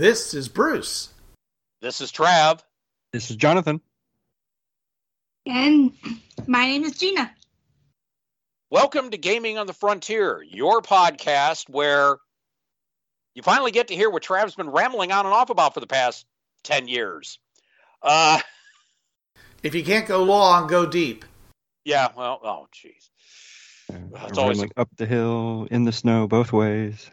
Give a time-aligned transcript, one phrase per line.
[0.00, 1.10] This is Bruce.
[1.82, 2.60] This is Trav.
[3.12, 3.82] This is Jonathan.
[5.44, 5.92] And
[6.46, 7.30] my name is Gina.
[8.70, 12.16] Welcome to Gaming on the Frontier, your podcast where
[13.34, 15.86] you finally get to hear what Trav's been rambling on and off about for the
[15.86, 16.24] past
[16.64, 17.38] 10 years.
[18.00, 18.40] Uh,
[19.62, 21.26] If you can't go long, go deep.
[21.84, 23.10] yeah, well, oh, jeez.
[23.90, 27.10] It's always- rolling up the hill, in the snow, both ways.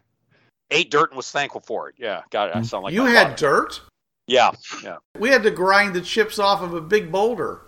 [0.70, 1.96] Ate dirt and was thankful for it.
[1.98, 2.56] Yeah, got it.
[2.56, 2.66] I mm.
[2.66, 3.36] sound like you had father.
[3.36, 3.82] dirt?
[4.28, 4.52] Yeah,
[4.84, 4.98] yeah.
[5.18, 7.62] We had to grind the chips off of a big boulder.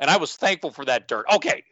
[0.00, 1.26] and I was thankful for that dirt.
[1.34, 1.64] Okay.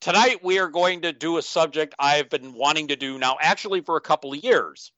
[0.00, 3.80] Tonight we are going to do a subject I've been wanting to do now actually
[3.80, 4.92] for a couple of years.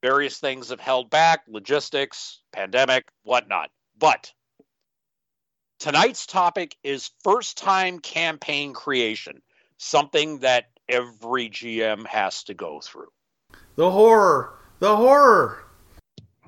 [0.00, 3.70] Various things have held back, logistics, pandemic, whatnot.
[3.98, 4.32] But
[5.80, 9.42] tonight's topic is first time campaign creation,
[9.76, 13.08] something that every GM has to go through.
[13.78, 14.58] The horror.
[14.80, 15.62] The horror.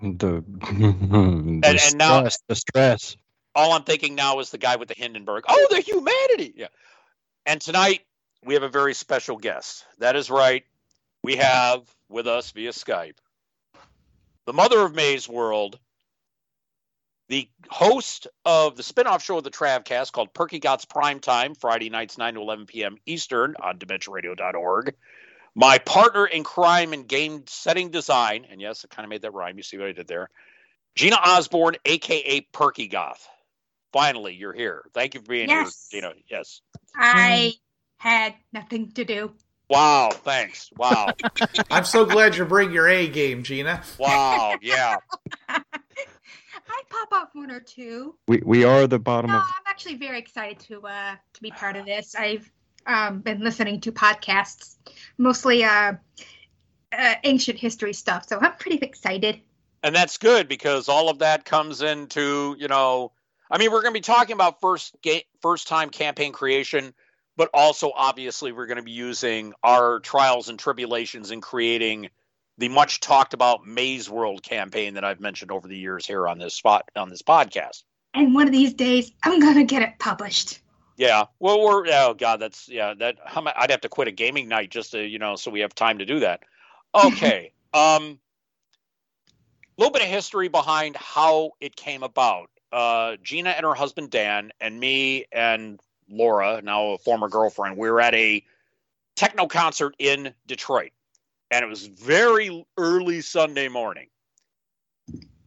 [0.02, 3.16] The, the and now- stress, the stress.
[3.54, 5.44] all I'm thinking now is the guy with the Hindenburg.
[5.48, 6.52] Oh, the humanity.
[6.56, 6.66] Yeah.
[7.46, 8.00] And tonight
[8.44, 9.84] we have a very special guest.
[10.00, 10.64] That is right.
[11.22, 13.18] We have with us via Skype
[14.46, 15.78] the mother of Maze World,
[17.28, 21.90] the host of the spin-off show of the Travcast called Perky Goth's Prime Time, Friday
[21.90, 22.96] nights 9 to 11 p.m.
[23.06, 24.96] Eastern on DementiaRadio.org.
[25.54, 29.34] My partner in crime and game setting design, and yes, I kind of made that
[29.34, 29.56] rhyme.
[29.56, 30.30] You see what I did there.
[30.94, 33.26] Gina Osborne, aka Perky Goth.
[33.92, 34.84] Finally, you're here.
[34.94, 35.88] Thank you for being Yes.
[35.90, 36.14] here, Gina.
[36.30, 36.60] Yes.
[36.94, 37.54] I
[37.98, 39.32] had nothing to do.
[39.68, 40.10] Wow.
[40.12, 40.70] Thanks.
[40.76, 41.14] Wow.
[41.70, 43.82] I'm so glad you bring your A game, Gina.
[43.98, 44.56] wow.
[44.62, 44.96] Yeah.
[45.48, 48.16] I pop off one or two.
[48.28, 49.44] We we are the bottom No, of.
[49.44, 52.14] I'm actually very excited to uh to be part of this.
[52.14, 52.50] I've
[52.86, 54.76] um been listening to podcasts,
[55.18, 55.94] mostly uh,
[56.92, 59.40] uh ancient history stuff, so I'm pretty excited.
[59.82, 63.12] And that's good because all of that comes into, you know,
[63.50, 66.94] I mean, we're going to be talking about first ga- first time campaign creation,
[67.36, 72.10] but also obviously we're going to be using our trials and tribulations in creating
[72.58, 76.38] the much talked about Maze World campaign that I've mentioned over the years here on
[76.38, 77.82] this spot on this podcast.
[78.12, 80.60] And one of these days, I'm gonna get it published.
[81.00, 81.24] Yeah.
[81.38, 82.92] Well, we're oh god, that's yeah.
[82.92, 85.50] That how mu- I'd have to quit a gaming night just to you know so
[85.50, 86.42] we have time to do that.
[86.94, 87.54] Okay.
[87.72, 88.20] um,
[89.78, 92.50] a little bit of history behind how it came about.
[92.70, 95.80] Uh, Gina and her husband Dan and me and
[96.10, 98.44] Laura, now a former girlfriend, we were at a
[99.16, 100.92] techno concert in Detroit,
[101.50, 104.08] and it was very early Sunday morning.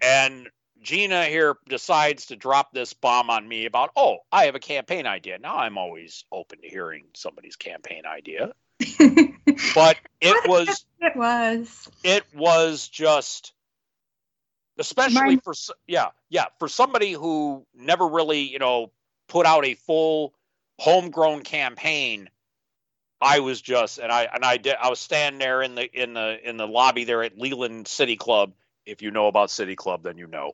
[0.01, 0.49] And
[0.83, 5.07] Gina here decides to drop this bomb on me about, oh, I have a campaign
[5.07, 5.39] idea.
[5.39, 8.53] Now I'm always open to hearing somebody's campaign idea,
[9.75, 11.89] but it was It was.
[12.03, 13.53] it was just
[14.77, 15.53] especially Mine- for
[15.87, 18.91] yeah yeah for somebody who never really you know
[19.27, 20.33] put out a full
[20.79, 22.27] homegrown campaign
[23.21, 26.15] i was just and i and i did i was standing there in the in
[26.15, 28.53] the in the lobby there at leland city club
[28.85, 30.53] if you know about city club then you know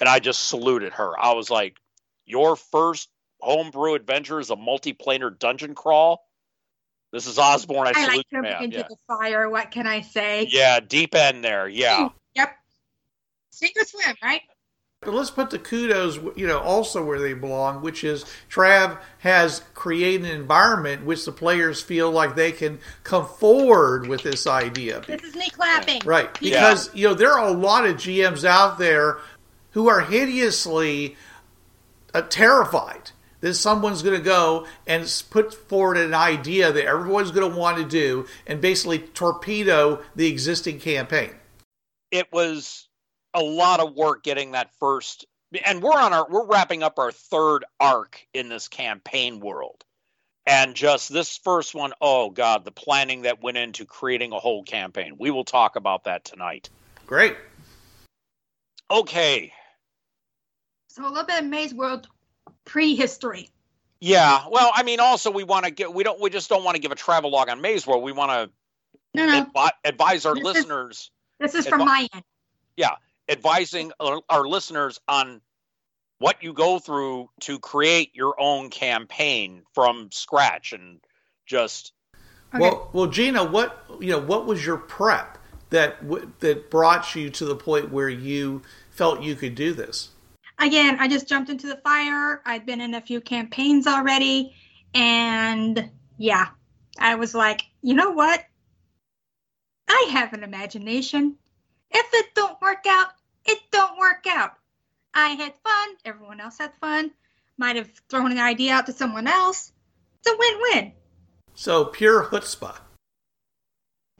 [0.00, 1.76] and i just saluted her i was like
[2.24, 3.08] your first
[3.40, 6.24] homebrew adventure is a multiplanar dungeon crawl
[7.12, 8.86] this is osborne i, I salute like man into yeah.
[8.88, 9.50] the fire.
[9.50, 10.48] What can I say?
[10.50, 12.56] yeah deep end there yeah Yep.
[13.50, 14.42] Sink or swim, right?
[15.02, 19.62] But let's put the kudos, you know, also where they belong, which is Trav has
[19.74, 25.02] created an environment which the players feel like they can come forward with this idea.
[25.04, 26.02] This is me clapping.
[26.04, 26.32] Right.
[26.38, 29.18] Because, you know, there are a lot of GMs out there
[29.72, 31.16] who are hideously
[32.14, 33.10] uh, terrified
[33.40, 37.76] that someone's going to go and put forward an idea that everyone's going to want
[37.76, 41.32] to do and basically torpedo the existing campaign.
[42.12, 42.86] it was
[43.34, 45.26] a lot of work getting that first
[45.64, 49.84] and we're on our we're wrapping up our third arc in this campaign world
[50.46, 54.62] and just this first one oh god the planning that went into creating a whole
[54.62, 56.68] campaign we will talk about that tonight
[57.06, 57.36] Great.
[58.90, 59.52] okay
[60.88, 62.08] So a little bit of Maze World
[62.64, 63.48] prehistory.
[64.00, 66.74] yeah well i mean also we want to get we don't we just don't want
[66.76, 68.50] to give a travel log on maze world we want to
[69.14, 69.44] No, no.
[69.44, 72.22] advi- advise our This is- listeners, This is from my end.
[73.32, 75.40] Advising our, our listeners on
[76.18, 81.00] what you go through to create your own campaign from scratch and
[81.46, 81.92] just
[82.54, 82.60] Okay.
[82.60, 85.38] Well, well, Gina, what you know, what was your prep
[85.70, 90.10] that w- that brought you to the point where you felt you could do this?
[90.58, 92.42] Again, I just jumped into the fire.
[92.44, 94.54] I'd been in a few campaigns already,
[94.92, 96.48] and yeah,
[96.98, 98.44] I was like, you know what?
[99.88, 101.36] I have an imagination.
[101.90, 103.08] If it don't work out,
[103.46, 104.52] it don't work out.
[105.14, 105.88] I had fun.
[106.04, 107.10] Everyone else had fun.
[107.58, 109.72] Might have thrown an idea out to someone else.
[110.20, 110.92] It's a win-win.
[111.54, 112.76] So pure chutzpah.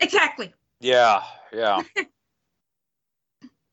[0.01, 0.53] Exactly.
[0.81, 1.23] yeah,
[1.53, 1.83] yeah.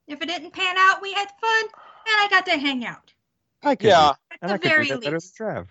[0.08, 1.72] If it didn't pan out, we had fun, and
[2.08, 3.14] I got to hang out.
[3.62, 4.14] I could Yeah.
[4.14, 5.38] do, At and the I could very do that better least.
[5.38, 5.68] than Trav.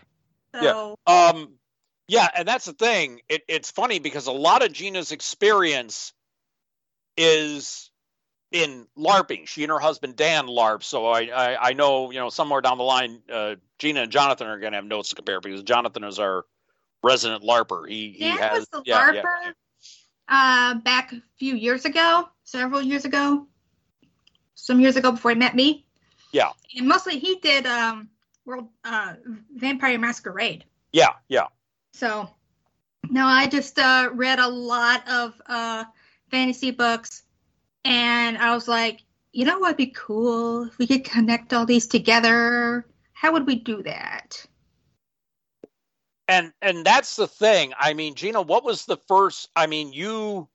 [0.63, 1.55] So Um,
[2.07, 3.21] yeah, and that's the thing.
[3.29, 6.13] It, it's funny because a lot of Gina's experience
[7.17, 7.91] is
[8.50, 9.47] in LARPing.
[9.47, 10.83] She and her husband Dan LARP.
[10.83, 14.47] So I, I, I know, you know, somewhere down the line, uh, Gina and Jonathan
[14.47, 16.45] are going to have notes to compare because Jonathan is our
[17.03, 17.89] resident LARPer.
[17.89, 19.53] He, he Dan has, was the yeah, LARPer yeah.
[20.29, 23.47] uh, back a few years ago, several years ago,
[24.55, 25.85] some years ago before he met me.
[26.33, 26.50] Yeah.
[26.77, 28.09] And mostly he did um,
[28.45, 29.15] World uh,
[29.55, 30.65] Vampire Masquerade.
[30.93, 31.47] yeah, yeah.
[31.93, 32.31] So,
[33.11, 35.85] no, I just uh, read a lot of uh,
[36.31, 37.25] fantasy books,
[37.88, 39.02] and I was like,
[39.32, 42.87] you know what'd be cool if we could connect all these together?
[43.12, 44.46] How would we do that?
[46.29, 50.46] and and that's the thing i mean gina what was the first i mean you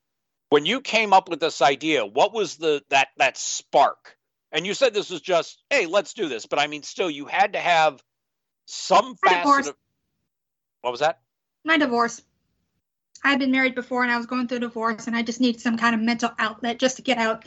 [0.50, 4.15] when you came up with this idea what was the that that spark
[4.51, 7.25] and you said this was just hey let's do this but i mean still you
[7.25, 8.01] had to have
[8.65, 9.68] some My facet divorce.
[9.68, 9.75] of
[10.81, 11.19] what was that
[11.65, 12.21] my divorce.
[13.24, 15.40] I had been married before and I was going through a divorce and I just
[15.40, 17.46] needed some kind of mental outlet just to get out,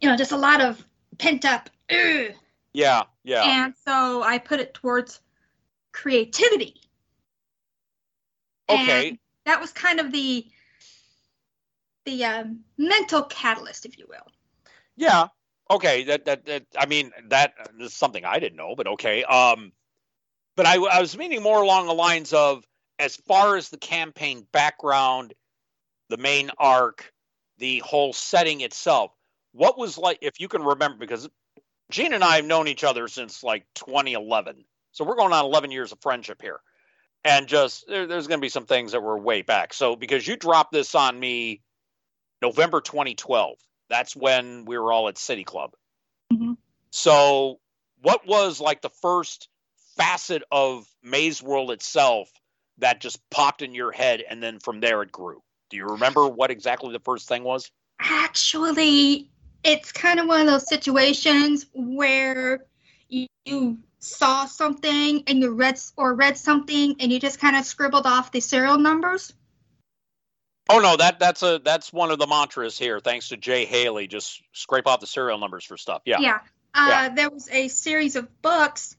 [0.00, 0.84] you know, just a lot of
[1.18, 1.68] pent up.
[1.90, 2.32] "Ugh."
[2.72, 5.20] yeah yeah And so I put it towards
[5.92, 6.80] creativity.
[8.68, 10.46] okay And that was kind of the
[12.04, 14.26] the um, mental catalyst, if you will.
[14.96, 15.28] yeah
[15.68, 19.72] okay that, that that i mean that is something i didn't know but okay um
[20.54, 22.64] but I, I was meaning more along the lines of
[22.98, 25.34] as far as the campaign background
[26.08, 27.12] the main arc
[27.58, 29.10] the whole setting itself
[29.52, 31.28] what was like if you can remember because
[31.90, 34.64] gene and i have known each other since like 2011
[34.96, 36.58] so we're going on 11 years of friendship here.
[37.22, 39.74] And just there, there's going to be some things that were way back.
[39.74, 41.60] So because you dropped this on me
[42.42, 43.56] november 2012
[43.88, 45.72] that's when we were all at city club.
[46.32, 46.56] Mhm.
[46.90, 47.60] so
[48.02, 49.48] what was like the first
[49.96, 52.30] facet of maze world itself
[52.78, 56.28] that just popped in your head and then from there it grew do you remember
[56.28, 59.30] what exactly the first thing was Actually,
[59.64, 62.64] it's kind of one of those situations where
[63.08, 67.64] you, you saw something and you read or read something and you just kind of
[67.64, 69.32] scribbled off the serial numbers.
[70.68, 72.98] Oh no, that that's a that's one of the mantras here.
[72.98, 76.02] Thanks to Jay Haley, just scrape off the serial numbers for stuff.
[76.04, 76.38] Yeah, Yeah.
[76.74, 77.08] Uh, Yeah.
[77.10, 78.96] There was a series of books,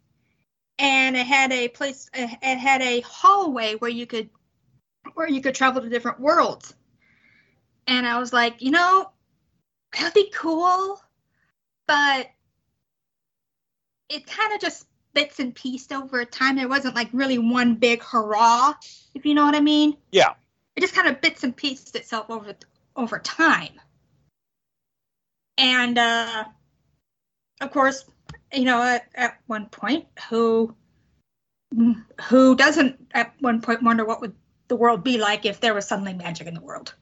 [0.79, 2.09] and it had a place.
[2.13, 4.29] It had a hallway where you could,
[5.13, 6.73] where you could travel to different worlds.
[7.87, 9.09] And I was like, you know,
[9.93, 11.01] that'd be cool,
[11.87, 12.27] but
[14.09, 16.57] it kind of just bits and pieces over time.
[16.57, 18.73] It wasn't like really one big hurrah,
[19.15, 19.97] if you know what I mean.
[20.11, 20.33] yeah,
[20.75, 22.55] It just kind of bits and pieces itself over
[22.95, 23.79] over time.
[25.57, 26.45] And uh,
[27.61, 28.05] of course,
[28.53, 30.75] you know, at, at one point, who
[32.29, 34.33] who doesn't at one point wonder what would
[34.67, 36.93] the world be like if there was suddenly magic in the world?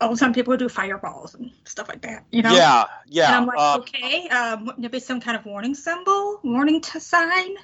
[0.00, 2.54] Oh, some people do fireballs and stuff like that, you know.
[2.54, 3.36] yeah, And yeah.
[3.36, 7.00] I'm like, uh, okay, um, wouldn't it be some kind of warning symbol, warning to
[7.00, 7.56] sign?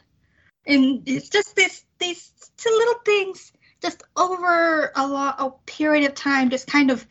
[0.66, 6.50] And it's just this, these two little things, just over a a period of time,
[6.50, 7.06] just kind of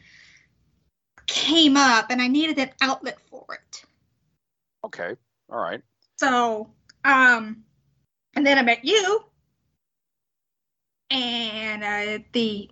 [1.28, 3.84] came up, and I needed an outlet for it.
[4.84, 5.16] Okay,
[5.50, 5.82] all right.
[6.18, 6.70] So,
[7.04, 7.64] um,
[8.36, 9.24] and then I met you,
[11.10, 12.70] and uh, the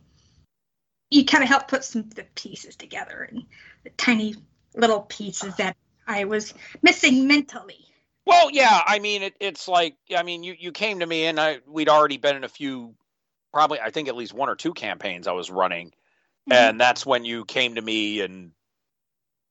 [1.10, 3.44] you kind of helped put some the pieces together, and
[3.84, 4.36] the tiny
[4.76, 5.76] little pieces that
[6.08, 7.86] I was missing mentally.
[8.26, 8.82] Well, yeah.
[8.86, 11.90] I mean, it, it's like I mean, you you came to me and I we'd
[11.90, 12.96] already been in a few,
[13.52, 15.92] probably I think at least one or two campaigns I was running,
[16.50, 18.52] and that's when you came to me and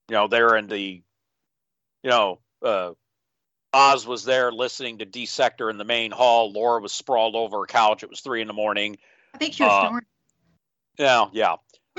[0.08, 1.02] you know they're in the
[2.02, 2.92] you know uh
[3.74, 7.66] oz was there listening to d-sector in the main hall laura was sprawled over a
[7.66, 8.98] couch it was three in the morning
[9.34, 10.06] I think she was uh, snoring.
[10.98, 11.56] yeah yeah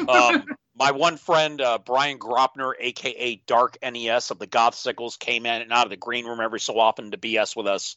[0.07, 5.45] um my one friend uh, Brian Gropner, aka Dark NES of the Goth Sickles, came
[5.45, 7.95] in and out of the green room every so often to BS with us.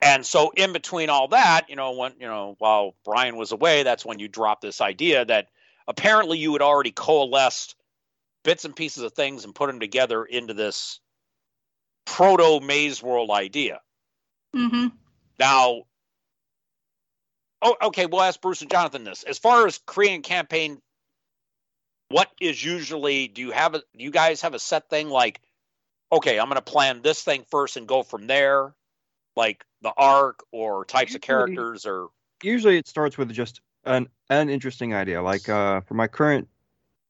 [0.00, 3.82] And so, in between all that, you know, when you know, while Brian was away,
[3.82, 5.48] that's when you dropped this idea that
[5.88, 7.74] apparently you had already coalesced
[8.42, 11.00] bits and pieces of things and put them together into this
[12.04, 13.80] proto maze world idea.
[14.52, 14.88] hmm
[15.38, 15.82] Now,
[17.62, 19.22] oh, okay, we'll ask Bruce and Jonathan this.
[19.22, 20.80] As far as creating a campaign,
[22.08, 25.40] what is usually do you have a do you guys have a set thing like,
[26.12, 28.74] okay, I'm going to plan this thing first and go from there,
[29.36, 32.08] like the arc or types of characters or
[32.42, 35.22] Usually it starts with just an an interesting idea.
[35.22, 36.48] Like uh, for my current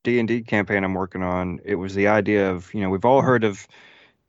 [0.04, 3.04] D and D campaign I'm working on, it was the idea of you know we've
[3.04, 3.66] all heard of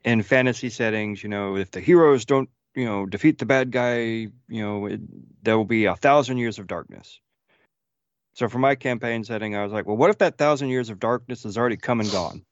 [0.06, 3.98] in fantasy settings, you know, if the heroes don't you know defeat the bad guy,
[3.98, 5.00] you know, it,
[5.42, 7.20] there will be a thousand years of darkness.
[8.34, 11.00] So for my campaign setting, I was like, well, what if that thousand years of
[11.00, 12.44] darkness has already come and gone?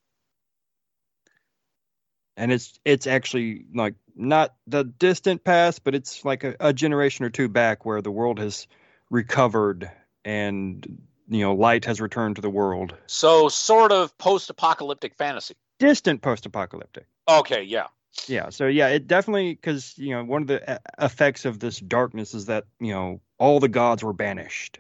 [2.37, 7.25] And it's it's actually like not the distant past, but it's like a, a generation
[7.25, 8.67] or two back where the world has
[9.11, 9.89] recovered
[10.25, 10.85] and
[11.29, 12.97] you know light has returned to the world.
[13.07, 15.55] so sort of post-apocalyptic fantasy.
[15.79, 17.07] Distant post-apocalyptic.
[17.29, 17.87] Okay, yeah.
[18.29, 21.79] Yeah, so yeah, it definitely because you know one of the e- effects of this
[21.81, 24.79] darkness is that you know all the gods were banished,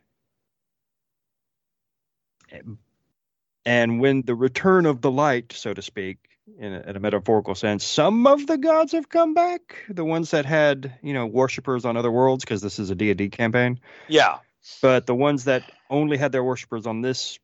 [3.67, 6.19] and when the return of the light, so to speak,
[6.59, 9.85] in a, in a metaphorical sense, some of the gods have come back.
[9.89, 13.11] The ones that had you know worshippers on other worlds, because this is a D
[13.11, 14.39] and D campaign, Yeah.
[14.81, 17.39] but the ones that only had their worshippers on this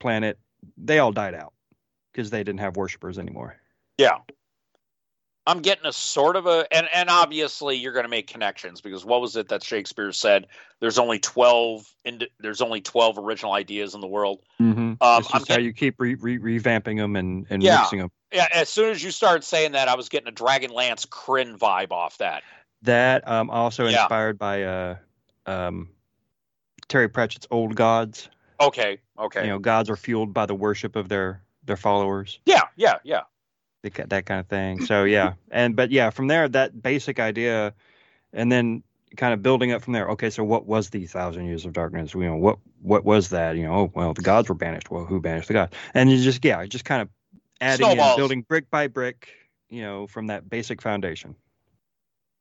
[0.00, 0.38] planet,
[0.76, 1.52] they all died out
[2.12, 3.56] because they didn't have worshippers anymore.
[3.98, 4.18] Yeah.
[5.48, 9.02] I'm getting a sort of a and and obviously you're going to make connections because
[9.04, 10.46] what was it that Shakespeare said?
[10.80, 14.42] There's only 12 ind- there's only 12 original ideas in the world.
[14.60, 14.94] Mm-hmm.
[15.00, 17.80] Um, it's I'm how you keep re- re- revamping them and, and Yeah.
[17.80, 18.10] mixing them.
[18.30, 21.92] Yeah, as soon as you started saying that I was getting a Dragonlance Krynn vibe
[21.92, 22.42] off that.
[22.82, 24.02] That um, also Yeah.
[24.02, 24.96] inspired by uh,
[25.46, 25.88] um,
[26.88, 28.28] Terry Pratchett's Old Gods.
[28.60, 29.42] Okay, okay.
[29.44, 33.22] You know, gods are fueled by the worship of their their followers, yeah, yeah, yeah.
[33.82, 34.84] The ki- that kind of thing.
[34.84, 37.74] So yeah, and but yeah, from there that basic idea,
[38.32, 38.82] and then
[39.16, 40.08] kind of building up from there.
[40.10, 42.14] Okay, so what was the thousand years of darkness?
[42.14, 43.56] You know, what what was that?
[43.56, 44.90] You know, oh, well, the gods were banished.
[44.90, 45.74] Well, who banished the gods?
[45.94, 47.08] And you just yeah, just kind of
[47.60, 48.10] adding Snowballs.
[48.10, 49.28] and building brick by brick.
[49.70, 51.34] You know, from that basic foundation.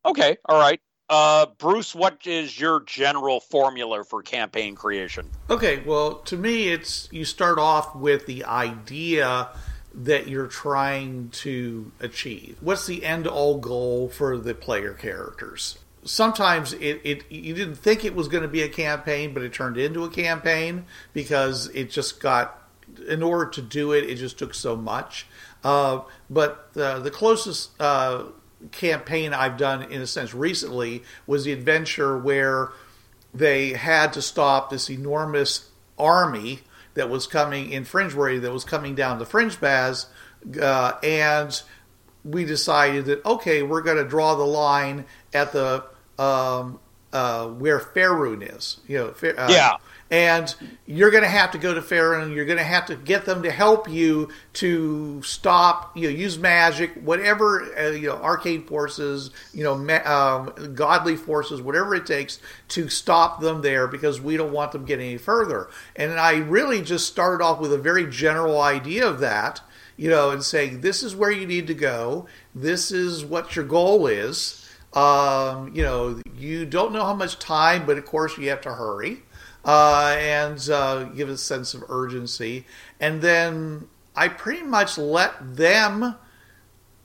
[0.06, 0.79] Okay, all right.
[1.10, 5.29] Uh Bruce, what is your general formula for campaign creation?
[5.50, 9.50] Okay, well, to me, it's you start off with the idea
[9.98, 12.58] that you're trying to achieve.
[12.62, 15.80] What's the end all goal for the player characters?
[16.04, 19.54] Sometimes it, it you didn't think it was going to be a campaign, but it
[19.54, 22.63] turned into a campaign because it just got.
[23.10, 25.27] In order to do it, it just took so much.
[25.62, 28.24] Uh, but the closest uh,
[28.72, 32.70] campaign I've done, in a sense, recently was the adventure where
[33.34, 36.62] they had to stop this enormous army
[36.98, 40.08] that was coming in Fringeworthy that was coming down the Fringe Paths,
[40.62, 41.62] uh, and
[42.24, 45.84] we decided that okay, we're going to draw the line at the
[46.20, 46.80] um,
[47.14, 48.78] uh, where Faerun is.
[48.88, 49.78] You know, Fair- uh, Yeah.
[50.10, 52.34] And you're going to have to go to Faerun.
[52.34, 55.98] You're going to have to get them to help you to stop.
[55.98, 57.64] You know, use magic, whatever.
[57.78, 59.32] Uh, you know, arcane forces.
[59.54, 64.38] You know, ma- um, godly forces, whatever it takes to stop them there because we
[64.38, 65.68] don't want them getting any further.
[65.98, 69.60] And I really just started off with a very general idea of that.
[69.98, 72.28] You know, and saying this is where you need to go.
[72.56, 74.57] This is what your goal is.
[74.94, 78.74] Um, you know, you don't know how much time, but of course you have to
[78.74, 79.24] hurry
[79.67, 82.65] uh, and uh, give a sense of urgency.
[83.00, 86.15] And then I pretty much let them,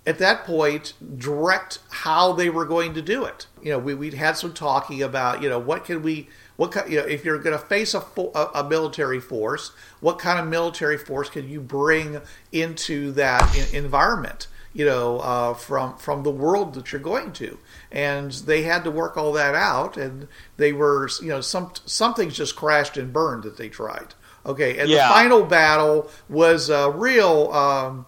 [0.06, 3.46] at that point, direct how they were going to do it.
[3.62, 6.90] You know, we, we'd had some talking about, you know, what can we, what kind,
[6.90, 10.46] you know, if you're going to face a, fo- a, military force, what kind of
[10.46, 12.20] military force can you bring
[12.52, 14.46] into that in, environment?
[14.74, 17.58] You know, uh, from from the world that you're going to,
[17.90, 22.14] and they had to work all that out, and they were, you know, some some
[22.14, 24.14] things just crashed and burned that they tried.
[24.44, 25.08] Okay, and Yeah.
[25.08, 27.52] the final battle was a real.
[27.52, 28.06] Um,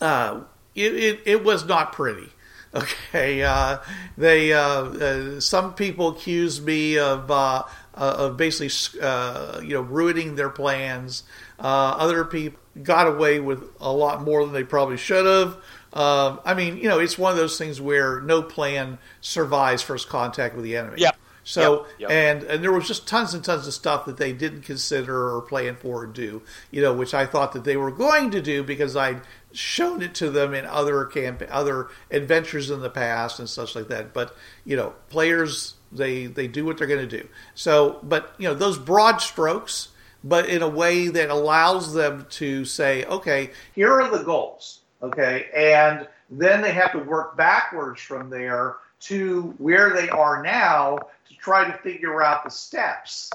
[0.00, 0.40] uh,
[0.74, 2.28] it, it it was not pretty.
[2.74, 3.80] Okay, uh,
[4.16, 7.64] they uh, uh, some people accused me of uh,
[7.94, 11.24] uh, of basically uh, you know ruining their plans.
[11.62, 15.56] Uh, other people got away with a lot more than they probably should have.
[15.92, 20.08] Um, I mean, you know, it's one of those things where no plan survives first
[20.08, 20.96] contact with the enemy.
[20.98, 21.12] Yeah.
[21.44, 22.10] So Yep, yep.
[22.10, 25.42] and and there was just tons and tons of stuff that they didn't consider or
[25.42, 28.62] plan for and do, you know, which I thought that they were going to do
[28.62, 33.48] because I'd shown it to them in other camp other adventures in the past and
[33.48, 34.14] such like that.
[34.14, 37.28] But you know, players they they do what they're going to do.
[37.54, 39.88] So, but you know, those broad strokes,
[40.24, 45.48] but in a way that allows them to say, okay, here are the goals, okay,
[45.54, 50.96] and then they have to work backwards from there to where they are now
[51.28, 53.30] to try to figure out the steps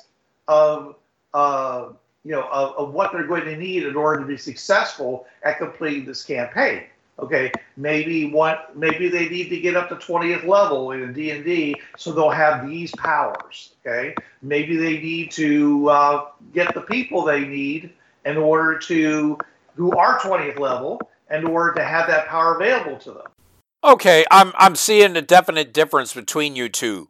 [0.48, 0.96] of
[1.34, 1.89] uh,
[2.24, 5.58] you know of, of what they're going to need in order to be successful at
[5.58, 6.84] completing this campaign.
[7.20, 12.12] Okay, maybe what maybe they need to get up to 20th level in D&D so
[12.12, 13.74] they'll have these powers.
[13.82, 17.92] Okay, maybe they need to uh, get the people they need
[18.26, 19.38] in order to
[19.76, 21.00] who are 20th level
[21.32, 23.28] in order to have that power available to them.
[23.84, 27.08] Okay, I'm I'm seeing a definite difference between you two.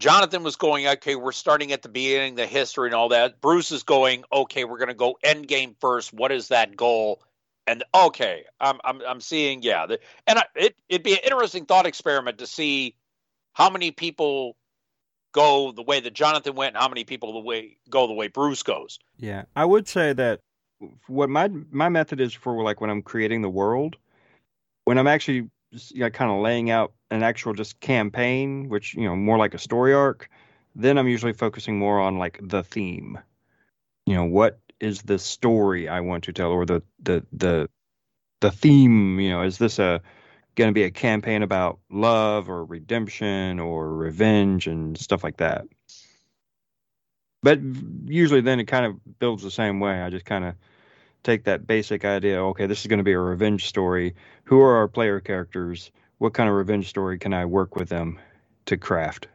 [0.00, 3.40] Jonathan was going, okay, we're starting at the beginning, the history and all that.
[3.40, 6.12] Bruce is going, okay, we're going to go end game first.
[6.12, 7.22] What is that goal?
[7.66, 11.64] And okay, I'm I'm I'm seeing, yeah, the, and I, it it'd be an interesting
[11.64, 12.94] thought experiment to see
[13.54, 14.56] how many people
[15.32, 18.28] go the way that Jonathan went, and how many people the way go the way
[18.28, 18.98] Bruce goes.
[19.16, 20.40] Yeah, I would say that
[21.06, 23.96] what my my method is for like when I'm creating the world,
[24.84, 25.48] when I'm actually
[25.90, 29.54] you know, kind of laying out an actual just campaign, which you know more like
[29.54, 30.28] a story arc,
[30.74, 33.18] then I'm usually focusing more on like the theme.
[34.06, 37.68] You know, what is the story I want to tell, or the the the
[38.40, 39.20] the theme?
[39.20, 40.02] You know, is this a
[40.54, 45.64] going to be a campaign about love or redemption or revenge and stuff like that?
[47.42, 47.60] But
[48.06, 50.00] usually, then it kind of builds the same way.
[50.00, 50.54] I just kind of
[51.22, 52.42] take that basic idea.
[52.42, 54.14] Okay, this is going to be a revenge story.
[54.44, 55.90] Who are our player characters?
[56.18, 58.18] What kind of revenge story can I work with them
[58.66, 59.28] to craft?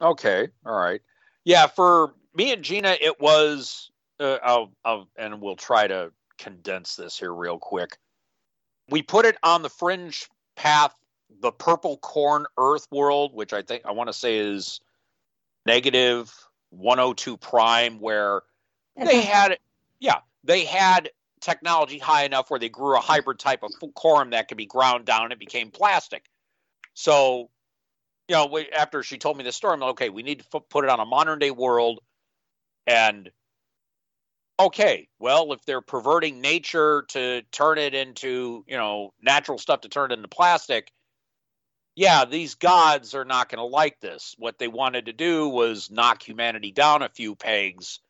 [0.00, 1.00] Okay, all right,
[1.44, 1.66] yeah.
[1.66, 3.90] For me and Gina, it was.
[4.20, 7.96] Uh, I'll, I'll, and we'll try to condense this here real quick.
[8.90, 10.94] We put it on the fringe path,
[11.40, 14.80] the purple corn Earth world, which I think I want to say is
[15.66, 16.32] negative
[16.70, 18.42] 102 prime, where
[18.96, 19.58] they had,
[20.00, 24.48] yeah, they had technology high enough where they grew a hybrid type of corn that
[24.48, 26.24] could be ground down and it became plastic.
[26.94, 27.50] So,
[28.26, 30.44] you know, we, after she told me this story, I'm like, okay, we need to
[30.54, 32.00] f- put it on a modern day world.
[32.86, 33.30] And
[34.58, 39.88] okay, well, if they're perverting nature to turn it into, you know, natural stuff to
[39.88, 40.92] turn it into plastic,
[41.94, 44.34] yeah, these gods are not going to like this.
[44.38, 48.00] What they wanted to do was knock humanity down a few pegs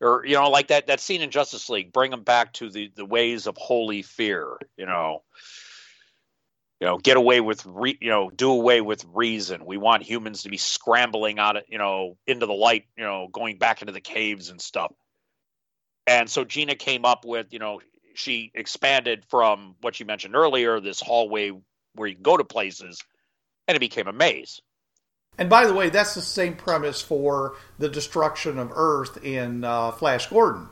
[0.00, 2.90] or you know like that that scene in justice league bring them back to the
[2.96, 5.22] the ways of holy fear you know.
[6.80, 9.64] You know get away with re, you know do away with reason.
[9.64, 13.28] We want humans to be scrambling out of you know into the light you know
[13.32, 14.92] going back into the caves and stuff
[16.06, 17.80] and so gina came up with you know
[18.14, 21.50] she expanded from what you mentioned earlier this hallway
[21.94, 23.00] where you go to places
[23.68, 24.60] and it became a maze
[25.38, 29.90] And by the way, that's the same premise for the destruction of Earth in uh,
[29.92, 30.68] Flash Gordon,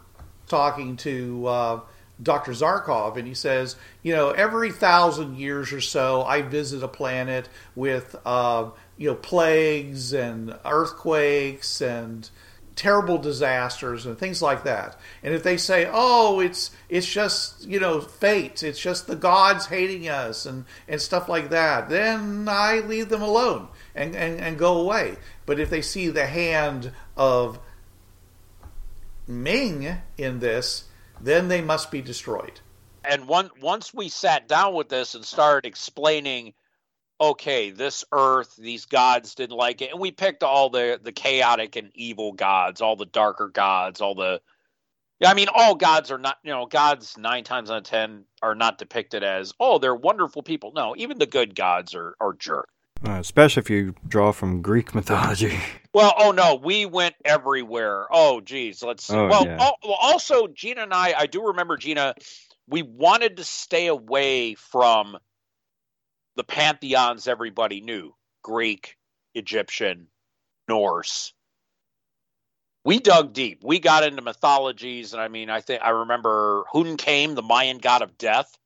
[0.46, 1.80] talking to uh,
[2.22, 2.52] Dr.
[2.52, 7.48] Zarkov, and he says, you know, every thousand years or so, I visit a planet
[7.74, 12.30] with, uh, you know, plagues and earthquakes and
[12.76, 14.96] terrible disasters and things like that.
[15.22, 19.66] And if they say, "Oh, it's it's just you know fate, it's just the gods
[19.66, 24.58] hating us and and stuff like that," then I leave them alone and and, and
[24.58, 25.16] go away.
[25.46, 27.58] But if they see the hand of
[29.26, 30.84] Ming in this,
[31.20, 32.60] then they must be destroyed.
[33.04, 36.54] and one, once we sat down with this and started explaining
[37.22, 41.76] okay this earth these gods didn't like it and we picked all the the chaotic
[41.76, 44.40] and evil gods all the darker gods all the
[45.20, 48.24] yeah i mean all gods are not you know gods nine times out of ten
[48.42, 52.32] are not depicted as oh they're wonderful people no even the good gods are are
[52.34, 52.74] jerks
[53.06, 55.58] Uh, especially if you draw from Greek mythology.
[55.94, 58.06] Well, oh no, we went everywhere.
[58.10, 59.14] Oh geez, let's see.
[59.14, 59.58] Oh, well, yeah.
[59.60, 62.14] al- well, also Gina and I, I do remember Gina.
[62.66, 65.18] We wanted to stay away from
[66.36, 68.96] the pantheons everybody knew: Greek,
[69.34, 70.08] Egyptian,
[70.68, 71.32] Norse.
[72.84, 73.62] We dug deep.
[73.62, 78.02] We got into mythologies, and I mean, I think I remember Hun-Came, the Mayan god
[78.02, 78.58] of death.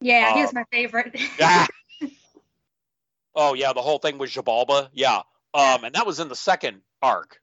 [0.00, 1.16] Yeah, he was my favorite.
[1.40, 1.66] Ah.
[3.34, 4.88] oh yeah, the whole thing was Xibalba.
[4.92, 5.22] Yeah.
[5.52, 7.40] Um, and that was in the second arc.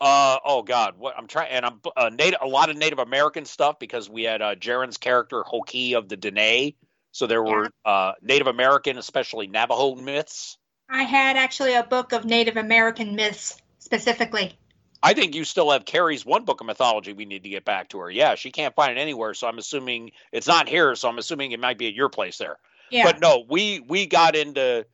[0.00, 3.44] Uh oh God, what I'm trying and I'm uh, native a lot of Native American
[3.44, 6.74] stuff because we had uh, Jaren's character Hoki of the Dene,
[7.14, 10.58] so there were uh, Native American, especially Navajo myths.
[10.90, 14.58] I had actually a book of Native American myths specifically.
[15.00, 17.90] I think you still have Carrie's one book of mythology we need to get back
[17.90, 18.10] to her.
[18.10, 21.52] Yeah, she can't find it anywhere, so I'm assuming it's not here, so I'm assuming
[21.52, 22.56] it might be at your place there.
[22.90, 23.04] Yeah.
[23.04, 24.84] But no, we we got into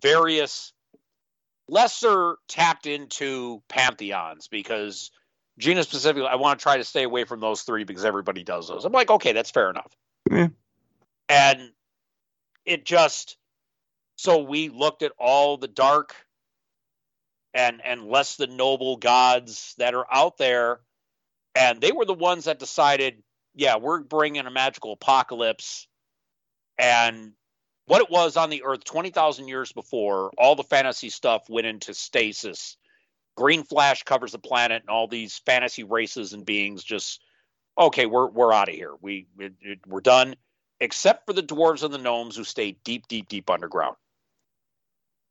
[0.00, 0.72] various
[1.68, 5.10] lesser tapped into pantheons because
[5.58, 8.68] Gina specifically, I want to try to stay away from those three because everybody does
[8.68, 8.86] those.
[8.86, 9.94] I'm like, okay, that's fair enough.
[10.30, 10.48] Yeah.
[11.28, 11.72] And
[12.64, 13.36] it just
[14.16, 16.14] so we looked at all the dark
[17.54, 20.80] and and less than noble gods that are out there,
[21.54, 23.22] and they were the ones that decided,
[23.54, 25.86] yeah, we're bringing a magical apocalypse,
[26.78, 27.32] and
[27.86, 31.66] what it was on the Earth twenty thousand years before, all the fantasy stuff went
[31.66, 32.76] into stasis.
[33.36, 37.22] Green Flash covers the planet, and all these fantasy races and beings just
[37.78, 38.92] okay, we're we're out of here.
[39.00, 40.34] We it, it, we're done,
[40.80, 43.96] except for the dwarves and the gnomes who stay deep, deep, deep underground.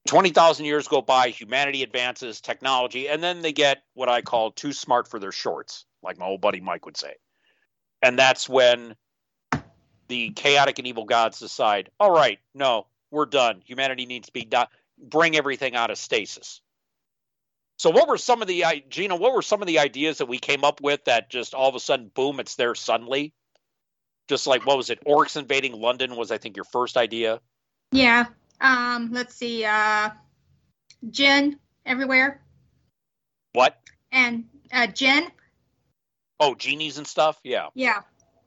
[0.08, 4.72] 20,000 years go by, humanity advances, technology, and then they get what I call too
[4.72, 7.16] smart for their shorts, like my old buddy Mike would say.
[8.02, 8.96] And that's when
[10.08, 13.62] the chaotic and evil gods decide, all right, no, we're done.
[13.66, 14.68] Humanity needs to be done.
[14.98, 16.62] Bring everything out of stasis.
[17.78, 20.40] So, what were some of the, Gina, what were some of the ideas that we
[20.40, 23.34] came up with that just all of a sudden, boom, it's there suddenly?
[24.28, 25.04] Just like, what was it?
[25.06, 27.40] Orcs invading London was, I think, your first idea.
[27.92, 28.26] Yeah.
[28.60, 30.10] Um, let's see, uh,
[31.10, 32.42] gin everywhere.
[33.54, 33.78] What?
[34.12, 35.28] And uh, gin.
[36.40, 37.40] Oh, genies and stuff.
[37.44, 37.68] Yeah.
[37.74, 38.02] Yeah.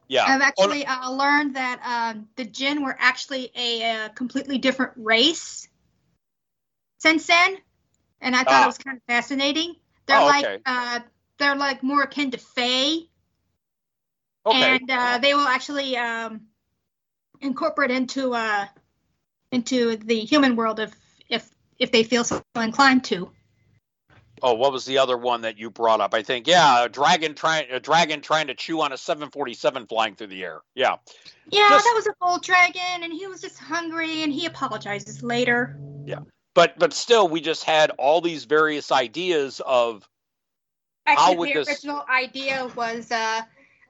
[0.08, 0.24] Yeah.
[0.26, 4.92] I've actually oh, uh, learned that um, the jinn were actually a, a, completely different
[4.96, 5.68] race
[6.98, 7.56] since then,
[8.20, 8.64] and I thought ah.
[8.64, 9.76] it was kind of fascinating.
[10.06, 10.58] They're oh, like okay.
[10.66, 11.00] uh,
[11.38, 13.06] they're like more akin to fae,
[14.46, 14.76] okay.
[14.76, 16.42] and uh, they will actually um,
[17.40, 18.66] incorporate into uh,
[19.52, 20.94] into the human world if
[21.28, 21.48] if
[21.78, 23.30] if they feel so inclined to.
[24.42, 26.14] Oh, what was the other one that you brought up?
[26.14, 30.14] I think yeah, a dragon trying a dragon trying to chew on a 747 flying
[30.14, 30.60] through the air.
[30.74, 30.96] Yeah.
[31.50, 35.22] Yeah, just, that was an old dragon, and he was just hungry, and he apologizes
[35.22, 35.78] later.
[36.06, 36.20] Yeah,
[36.54, 40.08] but but still, we just had all these various ideas of
[41.06, 43.42] Actually, how would the this original idea was uh,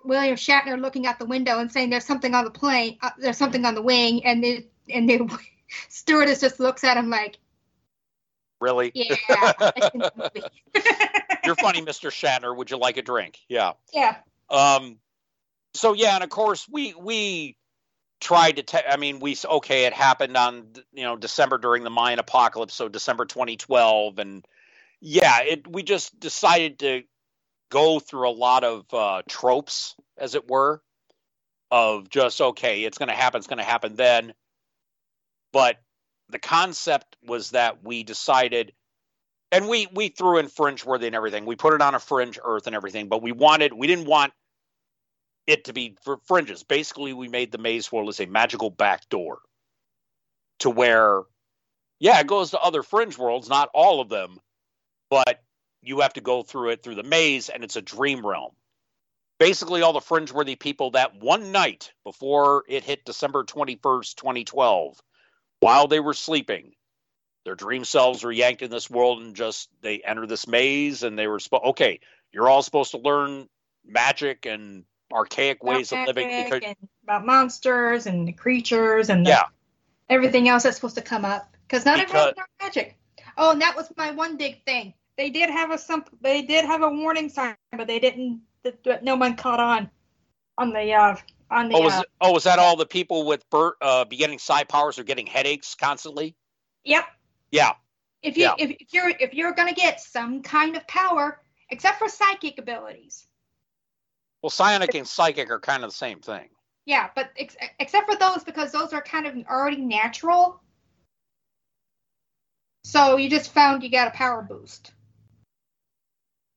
[0.05, 2.99] William Shatner looking out the window and saying, "There's something on the plane.
[3.03, 5.39] Uh, there's something on the wing," and the and the
[5.89, 7.39] stewardess just looks at him like,
[8.61, 8.93] Really?
[8.95, 9.17] Yeah.
[11.45, 12.11] You're funny, Mr.
[12.11, 12.55] Shatner.
[12.55, 13.39] Would you like a drink?
[13.49, 13.73] Yeah.
[13.93, 14.17] Yeah.
[14.51, 14.99] Um.
[15.75, 17.57] So yeah, and of course we we
[18.21, 18.63] tried to.
[18.63, 19.87] Te- I mean, we okay.
[19.87, 24.45] It happened on you know December during the Mayan apocalypse, so December 2012, and
[25.01, 25.67] yeah, it.
[25.67, 27.03] We just decided to
[27.71, 30.83] go through a lot of uh, tropes, as it were,
[31.71, 33.39] of just okay, it's going to happen.
[33.39, 34.35] It's going to happen then.
[35.53, 35.79] But
[36.29, 38.73] the concept was that we decided
[39.53, 42.39] and we we threw in fringe worthy and everything we put it on a fringe
[42.43, 44.33] earth and everything but we wanted we didn't want
[45.47, 49.09] it to be for fringes basically we made the maze world as a magical back
[49.09, 49.41] door
[50.61, 51.23] to where
[51.99, 54.39] yeah it goes to other fringe worlds not all of them
[55.11, 55.43] but
[55.83, 58.53] you have to go through it through the maze and it's a dream realm
[59.39, 65.01] basically all the fringe worthy people that one night before it hit december 21st 2012
[65.61, 66.73] while they were sleeping.
[67.45, 71.19] Their dream selves were yanked in this world and just they enter this maze and
[71.19, 72.01] they were supposed okay,
[72.33, 73.49] you're all supposed to learn
[73.87, 79.45] magic and archaic ways of living because about monsters and the creatures and the, yeah.
[80.09, 82.97] everything else that's supposed to come up because not Because- everyone knows magic.
[83.37, 84.93] Oh, and that was my one big thing.
[85.21, 86.03] They did have a some.
[86.23, 88.41] They did have a warning sign, but they didn't.
[89.03, 89.91] No one caught on
[90.57, 91.15] on the uh
[91.51, 91.75] on the.
[91.75, 95.05] Oh, was uh, oh was that all the people with uh beginning psi powers are
[95.05, 96.37] getting headaches constantly?
[96.85, 97.05] yep.
[97.51, 97.73] Yeah.
[98.23, 98.55] If you Yeah.
[98.57, 103.27] if, if you're if you're gonna get some kind of power, except for psychic abilities,
[104.41, 106.49] Well, psionic and psychic are kind of the same thing.
[106.87, 110.63] yeah, but ex- except for those because those are kind of already natural.
[112.85, 114.93] So you just found you got a power boost.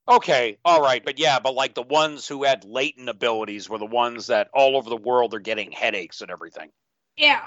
[0.10, 3.86] Okay, all right, but yeah, but like the ones who had latent abilities were the
[3.86, 6.70] ones that all over the world are getting headaches and everything.
[7.16, 7.46] Yeah.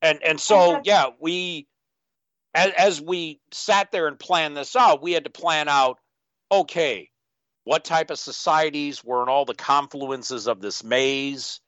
[0.00, 1.66] and and so yeah we
[2.54, 5.98] as, as we sat there and planned this out we had to plan out
[6.50, 7.08] okay
[7.64, 11.60] what type of societies were in all the confluences of this maze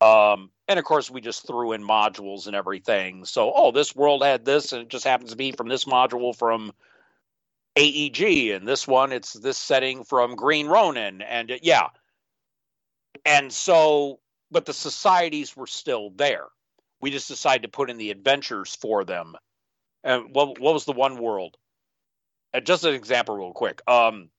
[0.00, 4.22] um and of course we just threw in modules and everything so oh this world
[4.24, 6.72] had this and it just happens to be from this module from
[7.78, 11.88] aeg and this one it's this setting from green ronin and uh, yeah
[13.26, 16.46] and so but the societies were still there
[17.02, 19.34] we just decided to put in the adventures for them
[20.02, 21.56] And what what was the one world?
[22.54, 23.82] Uh, just an example, real quick.
[23.88, 24.30] Um,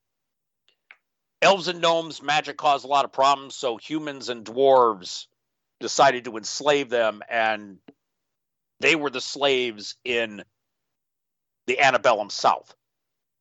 [1.41, 5.27] elves and gnomes magic caused a lot of problems, so humans and dwarves
[5.79, 7.79] decided to enslave them, and
[8.81, 10.43] they were the slaves in
[11.67, 12.75] the antebellum South.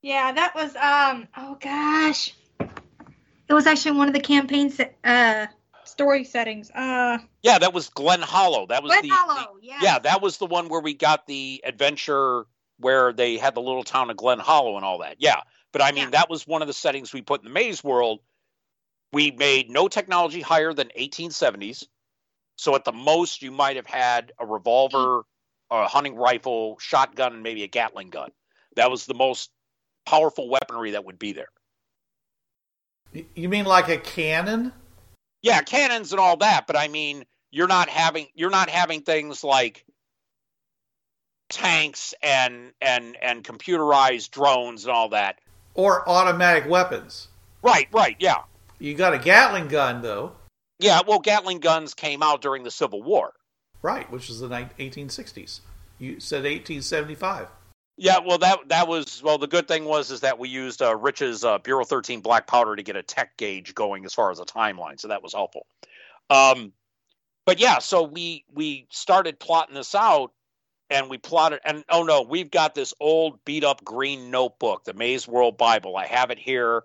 [0.05, 1.27] Yeah, that was um.
[1.35, 5.47] Oh gosh, it was actually one of the campaign se- uh
[5.85, 6.71] story settings.
[6.71, 8.67] Uh, Yeah, that was Glen Hollow.
[8.67, 9.55] That was Glen the, Hollow.
[9.61, 9.79] the- Yeah.
[9.81, 12.45] yeah, that was the one where we got the adventure
[12.79, 15.17] where they had the little town of Glen Hollow and all that.
[15.21, 15.41] Yeah,
[15.73, 16.11] but I mean Yeah.
[16.11, 18.21] that was one of the settings we put in the maze world.
[19.11, 21.87] We made no technology higher than 1870s.
[22.57, 25.23] So at the most you might have had a revolver,
[25.71, 28.33] a hunting rifle, shotgun, and maybe a Gatling gun.
[28.77, 29.51] That was the most
[30.07, 31.49] powerful weaponry that would be there.
[33.35, 34.73] You mean like a cannon?
[35.45, 39.45] yeah, cannons and all that, but I mean, you're not having you're not having things
[39.45, 39.85] like
[41.51, 45.39] tanks and and and computerized drones and all that.
[45.75, 47.29] Or automatic weapons?
[47.63, 48.43] Right, right, yeah.
[48.79, 50.33] You got a Gatling gun, though.
[50.79, 53.33] Yeah, well, Gatling guns came out during the Civil War.
[53.83, 55.61] Right, which is the 1860s.
[55.99, 57.49] You said 1875.
[57.97, 59.39] Yeah, well, that that was well.
[59.39, 62.75] The good thing was is that we used uh, Rich's uh, Bureau 13 black powder
[62.75, 65.67] to get a tech gauge going as far as a timeline, so that was helpful.
[66.29, 66.73] Um,
[67.47, 70.33] but yeah, so we we started plotting this out,
[70.91, 74.95] and we plotted, and oh no, we've got this old beat up green notebook, the
[74.95, 75.97] Maze World Bible.
[75.97, 76.83] I have it here,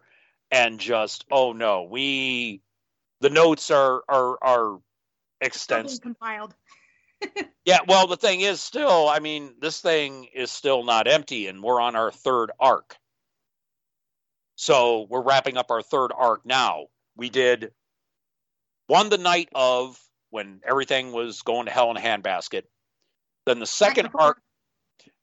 [0.51, 2.61] and just oh no, we
[3.21, 4.79] the notes are are are
[5.41, 6.01] extensive.
[6.01, 6.53] compiled.
[7.65, 11.61] Yeah, well, the thing is, still, I mean, this thing is still not empty, and
[11.61, 12.97] we're on our third arc.
[14.55, 16.87] So we're wrapping up our third arc now.
[17.15, 17.71] We did
[18.87, 19.99] one the night of
[20.31, 22.63] when everything was going to hell in a handbasket.
[23.45, 24.41] Then the second arc,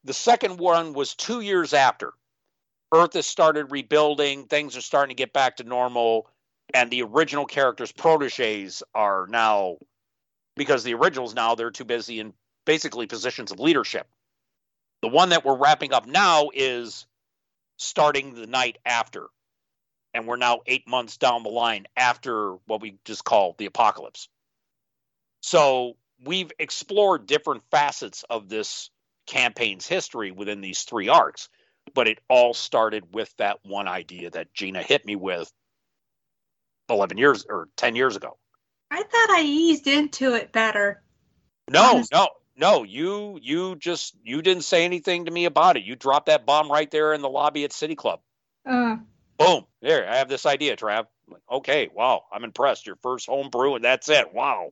[0.05, 2.13] the second one was two years after.
[2.93, 6.29] Earth has started rebuilding, things are starting to get back to normal,
[6.73, 9.77] and the original characters' proteges are now
[10.57, 12.33] because the originals now they're too busy in
[12.65, 14.07] basically positions of leadership.
[15.01, 17.05] The one that we're wrapping up now is
[17.77, 19.27] starting the night after.
[20.13, 24.29] And we're now eight months down the line after what we just call the apocalypse.
[25.41, 28.89] So we've explored different facets of this
[29.27, 31.49] campaign's history within these three arcs,
[31.93, 35.51] but it all started with that one idea that Gina hit me with
[36.89, 38.37] 11 years or 10 years ago.
[38.89, 41.01] I thought I eased into it better.
[41.69, 42.83] No, Honest- no, no.
[42.83, 45.83] You you just you didn't say anything to me about it.
[45.83, 48.21] You dropped that bomb right there in the lobby at City Club.
[48.65, 48.97] Uh,
[49.37, 49.65] Boom.
[49.81, 51.05] There, I have this idea, Trav.
[51.29, 52.87] Like, okay, wow, I'm impressed.
[52.87, 54.33] Your first home brew and that's it.
[54.33, 54.71] Wow.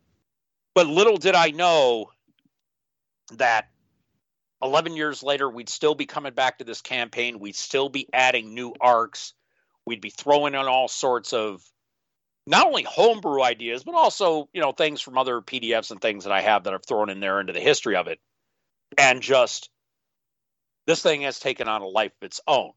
[0.74, 2.10] but little did I know
[3.34, 3.68] that
[4.62, 7.38] 11 years later we'd still be coming back to this campaign.
[7.38, 9.34] We'd still be adding new arcs.
[9.86, 11.62] We'd be throwing in all sorts of
[12.46, 16.32] not only homebrew ideas, but also, you know, things from other PDFs and things that
[16.32, 18.18] I have that I've thrown in there into the history of it.
[18.98, 19.70] And just
[20.86, 22.72] this thing has taken on a life of its own.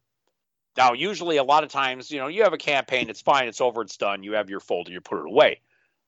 [0.77, 3.61] Now, usually a lot of times, you know, you have a campaign, it's fine, it's
[3.61, 5.61] over, it's done, you have your folder, you put it away.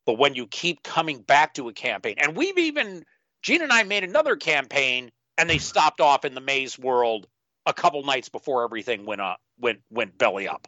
[0.06, 3.04] But when you keep coming back to a campaign, and we've even
[3.42, 7.28] Gene and I made another campaign and they stopped off in the maze world
[7.66, 10.68] a couple nights before everything went up went went belly up.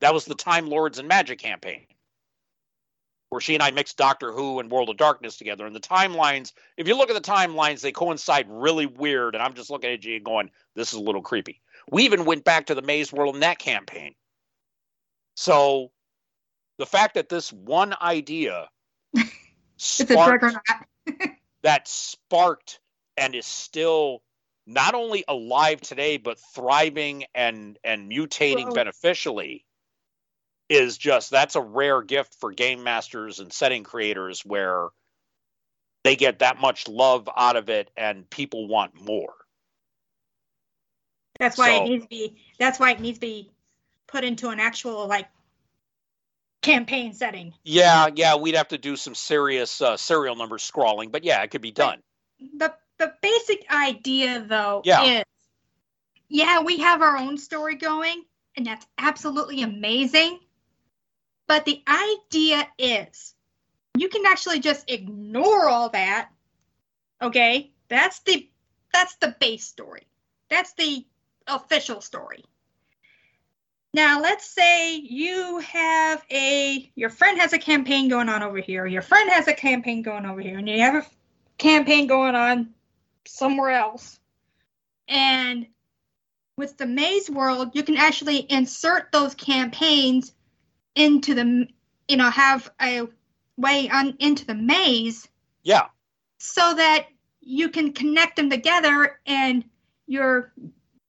[0.00, 1.86] That was the Time Lords and Magic campaign.
[3.36, 5.66] Where she and I mixed Doctor Who and World of Darkness together.
[5.66, 9.34] And the timelines, if you look at the timelines, they coincide really weird.
[9.34, 11.60] And I'm just looking at you and going, this is a little creepy.
[11.90, 14.14] We even went back to the Maze World in that campaign.
[15.34, 15.90] So
[16.78, 18.70] the fact that this one idea
[19.14, 21.30] it's a drug or sparked,
[21.62, 22.80] that sparked
[23.18, 24.22] and is still
[24.66, 28.74] not only alive today but thriving and and mutating Whoa.
[28.74, 29.66] beneficially
[30.68, 34.88] is just that's a rare gift for game masters and setting creators where
[36.04, 39.34] they get that much love out of it and people want more.
[41.38, 42.36] That's why So- it needs to be.
[42.58, 43.50] That's why it needs to be
[44.06, 45.28] put into an actual like
[46.62, 47.54] campaign setting.
[47.64, 51.50] Yeah, yeah, we'd have to do some serious uh, serial number scrawling, but yeah, it
[51.50, 52.02] could be done.
[52.56, 55.02] the the basic idea though Yeah.
[55.04, 55.24] is
[56.28, 58.24] yeah we have our own story going
[58.56, 60.38] and that's absolutely amazing
[61.46, 63.34] but the idea is
[63.96, 66.30] you can actually just ignore all that
[67.20, 67.70] okay?
[67.88, 68.48] That's the
[68.92, 70.06] that's the base story.
[70.48, 71.04] That's the
[71.46, 72.44] official story.
[73.92, 78.86] Now let's say you have a your friend has a campaign going on over here.
[78.86, 81.06] Your friend has a campaign going over here and you have a
[81.58, 82.70] campaign going on
[83.26, 84.18] somewhere else.
[85.08, 85.66] And
[86.56, 90.32] with the maze world, you can actually insert those campaigns
[90.96, 91.68] into the,
[92.08, 93.02] you know, have a
[93.56, 95.28] way on into the maze
[95.62, 95.86] Yeah.
[96.38, 97.06] so that
[97.40, 99.64] you can connect them together and
[100.06, 100.52] your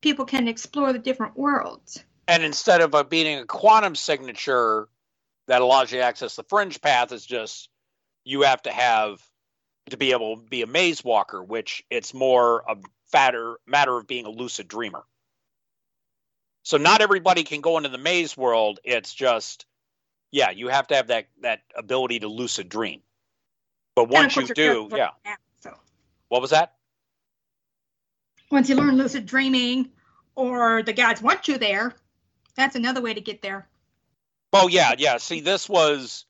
[0.02, 2.04] people can explore the different worlds.
[2.28, 4.88] And instead of uh, being a quantum signature
[5.48, 7.70] that allows you to access the fringe path, is just
[8.26, 9.22] you have to have
[9.90, 12.78] to be able to be a maze walker, which it's more a
[13.12, 15.04] fatter matter of being a lucid dreamer.
[16.64, 18.80] So not everybody can go into the maze world.
[18.84, 19.66] It's just,
[20.32, 23.02] yeah, you have to have that that ability to lucid dream.
[23.96, 25.10] But once you do, yeah.
[25.60, 25.74] So
[26.30, 26.74] What was that?
[28.52, 29.90] once you learn lucid dreaming
[30.36, 31.94] or the gods want you there,
[32.56, 33.68] that's another way to get there.
[34.54, 35.18] Oh yeah, yeah.
[35.18, 36.26] See, this was,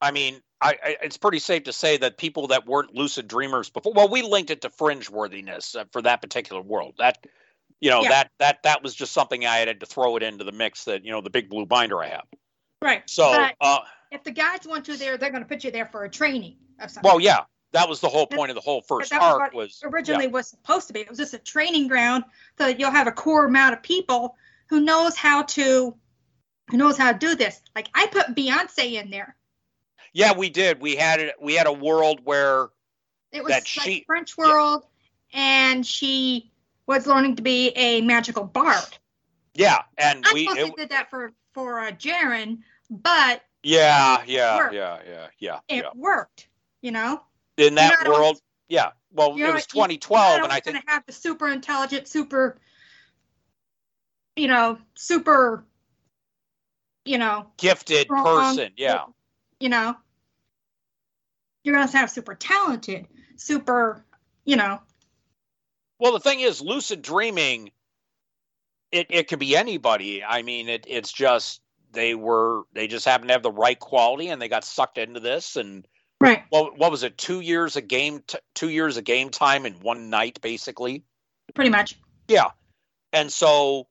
[0.00, 3.68] I mean, I, I it's pretty safe to say that people that weren't lucid dreamers
[3.68, 3.92] before.
[3.92, 6.94] Well, we linked it to fringe worthiness uh, for that particular world.
[6.98, 7.26] That,
[7.80, 8.10] you know, Yeah.
[8.10, 10.84] that that that was just something I had to throw it into the mix.
[10.84, 12.26] That you know, the big blue binder I have.
[12.82, 13.02] Right.
[13.08, 13.78] So, uh,
[14.10, 16.56] if the guides want you there, they're going to put you there for a training
[16.80, 17.08] of something.
[17.08, 17.40] well, yeah,
[17.72, 20.86] that was the whole point of the whole first was arc was originally was supposed
[20.88, 21.00] to be.
[21.00, 22.24] It was just a training ground
[22.58, 24.36] so that you'll have a core amount of people
[24.68, 25.96] who knows how to
[26.70, 27.60] who knows how to do this.
[27.74, 29.36] Like I put Beyonce in there.
[30.12, 30.80] Yeah, we did.
[30.80, 31.34] We had it.
[31.40, 32.68] We had a world where
[33.32, 34.86] It was That like she- French world,
[35.32, 36.52] and she
[36.86, 38.96] was learning to be a magical bard.
[39.54, 42.58] yeah, and I we it, did that for for uh, Jaren,
[42.90, 45.90] but yeah, yeah, yeah, yeah, yeah, it yeah.
[45.96, 46.48] worked.
[46.82, 47.22] You know,
[47.56, 48.90] In that always- world, yeah.
[49.10, 52.60] Well, it was you- you're 2012, and I think have the super intelligent, super,
[54.36, 55.64] you know, super,
[57.06, 58.72] you know, gifted strong, person.
[58.76, 59.06] Yeah.
[59.58, 59.96] you know,
[61.64, 64.04] you're going to have super talented, super,
[64.44, 64.80] you know,
[65.98, 67.70] Well, the thing is, lucid dreaming,
[68.92, 70.22] it, it could be anybody.
[70.24, 71.60] I mean, it it's just
[71.92, 75.20] they were they just happened to have the right quality and they got sucked into
[75.20, 75.56] this.
[75.56, 75.86] And
[76.20, 76.44] right.
[76.50, 77.18] what what was it?
[77.18, 81.04] Two years of game t- two years of game time in one night, basically.
[81.54, 81.98] Pretty much.
[82.28, 82.50] Yeah.
[83.12, 83.86] And so,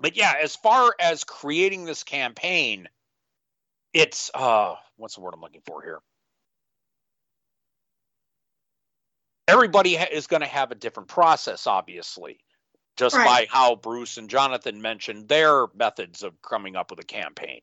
[0.00, 2.88] but yeah, as far as creating this campaign,
[3.92, 6.00] it's uh, what's the word I'm looking for here?
[9.46, 12.38] Everybody ha- is going to have a different process, obviously,
[12.98, 13.48] just Right.
[13.48, 17.60] by how Bruce and Jonathan mentioned their methods of coming up with a campaign.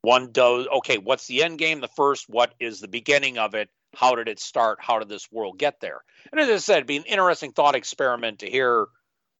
[0.00, 0.98] One does okay.
[0.98, 1.80] What's the end game?
[1.80, 2.28] The first.
[2.28, 3.70] What is the beginning of it?
[3.94, 4.78] How did it start?
[4.82, 6.02] How did this world get there?
[6.32, 8.88] And as I said, it'd be an interesting thought experiment to hear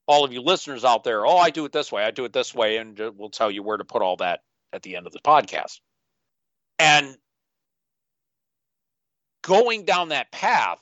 [0.07, 1.27] all of you listeners out there.
[1.27, 2.05] Oh, I do it this way.
[2.05, 4.41] I do it this way, and we'll tell you where to put all that
[4.73, 5.81] at the end of the podcast.
[6.79, 7.17] And
[9.43, 10.79] going down that path,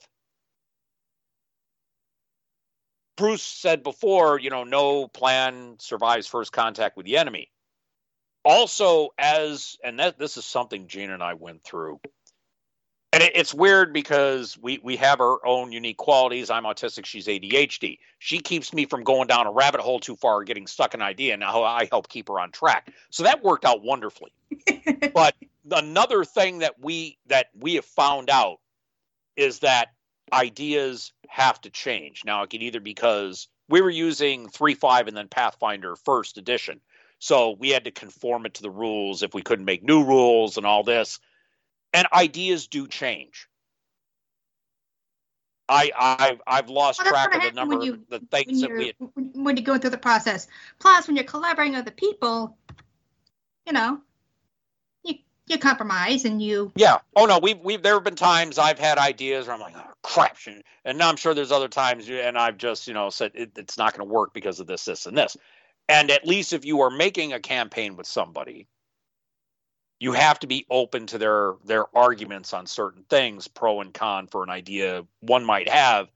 [3.23, 7.51] Bruce said before, you know, no plan survives first contact with the enemy.
[8.45, 12.01] Also, as and that this is something Gina and I went through
[13.13, 16.51] and it, it's weird because we we have our own unique qualities.
[16.51, 17.05] I'm autistic.
[17.05, 17.99] She's ADHD.
[18.19, 21.03] She keeps me from going down a rabbit hole too far, or getting stuck in
[21.03, 21.37] idea.
[21.37, 22.93] Now I help keep her on track.
[23.11, 24.33] So that worked out wonderfully.
[25.15, 25.35] but
[25.71, 28.59] another thing that we that we have found out
[29.37, 29.93] is that
[30.33, 32.25] ideas have to change.
[32.25, 36.81] Now it can either because we were using three five and then Pathfinder first edition,
[37.19, 40.57] so we had to conform it to the rules if we couldn't make new rules
[40.57, 41.21] and all this
[41.93, 43.49] and ideas do change.
[45.69, 48.93] I I've I've lost Well, track of the number you- the when things that we
[49.15, 50.49] when when you're going through the process.
[50.79, 52.57] Plus, when you're collaborating with other people,
[53.67, 54.01] you know,
[55.47, 56.99] you compromise and you yeah.
[57.17, 59.93] Oh no we've we've there have been times I've had ideas where I'm like oh
[60.03, 60.37] crap
[60.85, 63.79] and now I'm sure there's other times and I've just you know said it, it's
[63.79, 65.37] not going to work because of this this and this.
[65.89, 68.69] And at least if you are making a campaign with somebody
[70.03, 74.27] you have to be open to their their arguments on certain things pro and con
[74.27, 76.09] for an idea one might have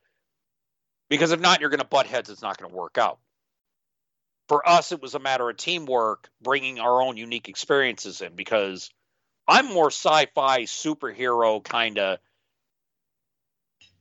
[1.09, 3.19] because if not you're going to butt heads it's not going to work out.
[4.49, 8.91] For us it was a matter of teamwork bringing our own unique experiences in because
[9.49, 12.19] i'm more sci-fi superhero kind of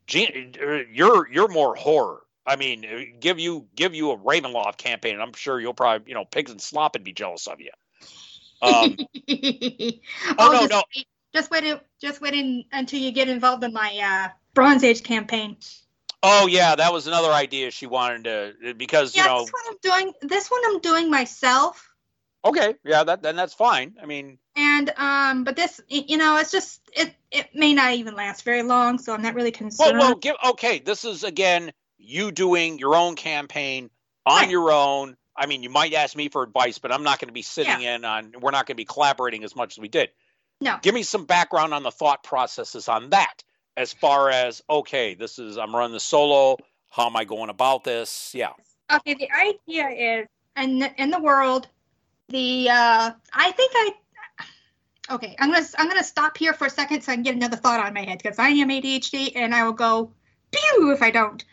[0.08, 5.24] you're you're more horror i mean uh, give you give you a ravenloft campaign and
[5.24, 7.72] i'm sure you'll probably you know pigs and slop would be jealous of you
[8.62, 8.98] um,
[9.30, 10.84] oh, no, just no.
[10.96, 15.04] Wait, just wait, just wait in, until you get involved in my uh, Bronze Age
[15.04, 15.58] campaign.
[16.24, 19.64] Oh yeah, that was another idea she wanted to because Yeah, you know this one
[19.68, 20.14] I'm doing.
[20.22, 21.92] This one I'm doing myself,
[22.44, 23.96] okay yeah that then that's fine.
[24.02, 27.14] I mean and um, but this, you know, it's just it.
[27.32, 30.00] It may not even last very long, so I'm not really concerned.
[30.00, 33.90] well well, give okay this is again you doing your own campaign
[34.26, 34.50] on Right.
[34.50, 35.18] your own.
[35.36, 37.82] I mean, you might ask me for advice, but I'm not going to be sitting
[37.82, 38.34] in on.
[38.40, 40.10] We're not going to be collaborating as much as we did.
[40.62, 40.78] No.
[40.82, 43.44] Give me some background on the thought processes on that,
[43.76, 46.58] as far as okay, this is I'm running the solo.
[46.90, 48.32] How am I going about this?
[48.34, 48.52] Yeah.
[48.94, 51.68] Okay, the idea is in the, in the world,
[52.30, 53.92] the uh, I think I.
[55.10, 57.58] Okay, I'm gonna I'm gonna stop here for a second so I can get another
[57.58, 60.12] thought on my head because I am ADHD and I will go
[60.52, 61.44] pew if I don't.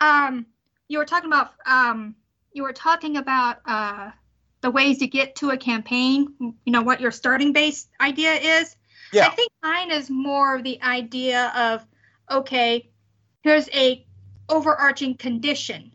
[0.00, 0.46] Um,
[0.88, 2.16] you were talking about um,
[2.52, 4.10] you were talking about uh,
[4.62, 6.34] the ways to get to a campaign.
[6.40, 8.76] You know what your starting base idea is.
[9.12, 9.26] Yeah.
[9.26, 11.86] I think mine is more of the idea of
[12.30, 12.90] okay,
[13.42, 14.04] here's a
[14.48, 15.92] overarching condition.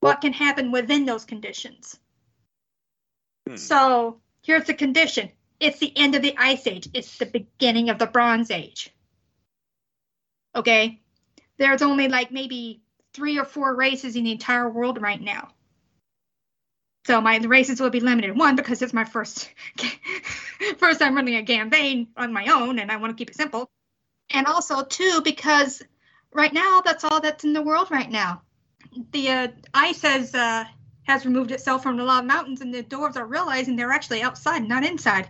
[0.00, 1.98] What can happen within those conditions?
[3.46, 3.56] Hmm.
[3.56, 5.30] So here's the condition.
[5.60, 6.88] It's the end of the ice age.
[6.94, 8.94] It's the beginning of the bronze age.
[10.54, 11.00] Okay?
[11.58, 12.82] There's only like maybe
[13.12, 15.48] three or four races in the entire world right now.
[17.06, 18.36] So my races will be limited.
[18.36, 19.50] One, because it's my first
[20.78, 23.70] first time running a campaign on my own and I want to keep it simple.
[24.30, 25.82] And also two, because
[26.32, 28.42] right now that's all that's in the world right now.
[29.12, 30.64] The uh, ice has uh,
[31.08, 34.68] has removed itself from the of mountains, and the dwarves are realizing they're actually outside,
[34.68, 35.28] not inside.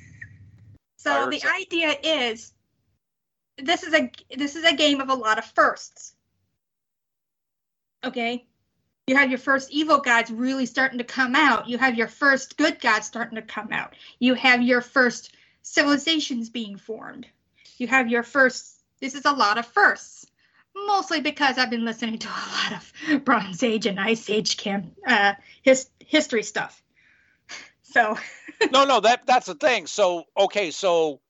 [0.96, 2.52] so the idea is,
[3.58, 6.14] this is a this is a game of a lot of firsts.
[8.02, 8.46] Okay,
[9.06, 11.68] you have your first evil gods really starting to come out.
[11.68, 13.94] You have your first good gods starting to come out.
[14.18, 17.26] You have your first civilizations being formed.
[17.76, 18.80] You have your first.
[18.98, 20.29] This is a lot of firsts
[20.74, 22.30] mostly because I've been listening to a
[22.72, 26.82] lot of Bronze Age and Ice Age camp uh, his, history stuff.
[27.82, 28.16] So
[28.72, 29.88] no, no, that that's the thing.
[29.88, 31.20] So okay, so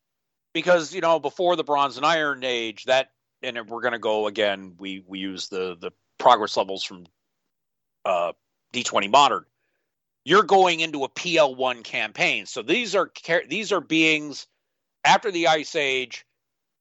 [0.53, 3.13] because you know before the Bronze and Iron Age, that
[3.43, 4.75] and we're going to go again.
[4.79, 7.07] We we use the the progress levels from
[8.05, 8.33] uh,
[8.75, 9.45] D20 Modern.
[10.25, 13.11] You're going into a PL1 campaign, so these are
[13.49, 14.47] these are beings
[15.05, 16.27] after the Ice Age.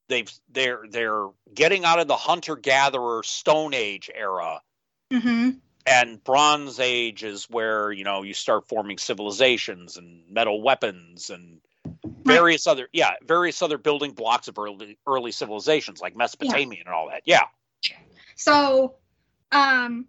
[0.10, 4.62] They've they're they're getting out of the hunter gatherer Stone Age era.
[5.12, 5.60] Mhm.
[5.88, 11.62] and bronze age is where you know you start forming civilizations and metal weapons and
[12.24, 17.10] various other yeah various other building blocks of early early civilizations like mesopotamian and all
[17.10, 17.24] that.
[17.26, 17.42] Yeah.
[18.36, 18.96] So
[19.52, 20.06] um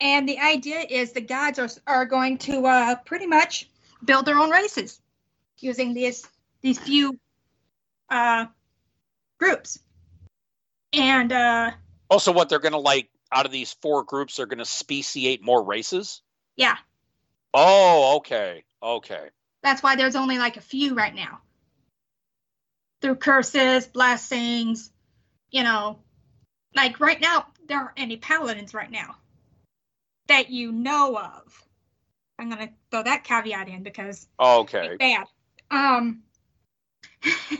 [0.00, 3.70] and the idea is the gods are are going to uh pretty much
[4.04, 5.00] build their own races
[5.58, 6.26] using these
[6.60, 7.18] these few
[8.10, 8.46] uh
[9.42, 9.78] groups.
[10.92, 11.70] And uh
[12.10, 16.20] also what they're gonna like out of these four groups they're gonna speciate more races
[16.56, 16.76] yeah,
[17.54, 19.28] oh okay okay
[19.62, 21.40] That's why there's only like a few right now.
[23.00, 24.90] Through curses, blessings,
[25.50, 25.98] you know,
[26.74, 29.16] like right now, there aren't any paladins right now
[30.28, 31.64] that you know of.
[32.38, 35.26] I'm gonna throw that caveat in because okay big bad.
[35.70, 36.22] Um,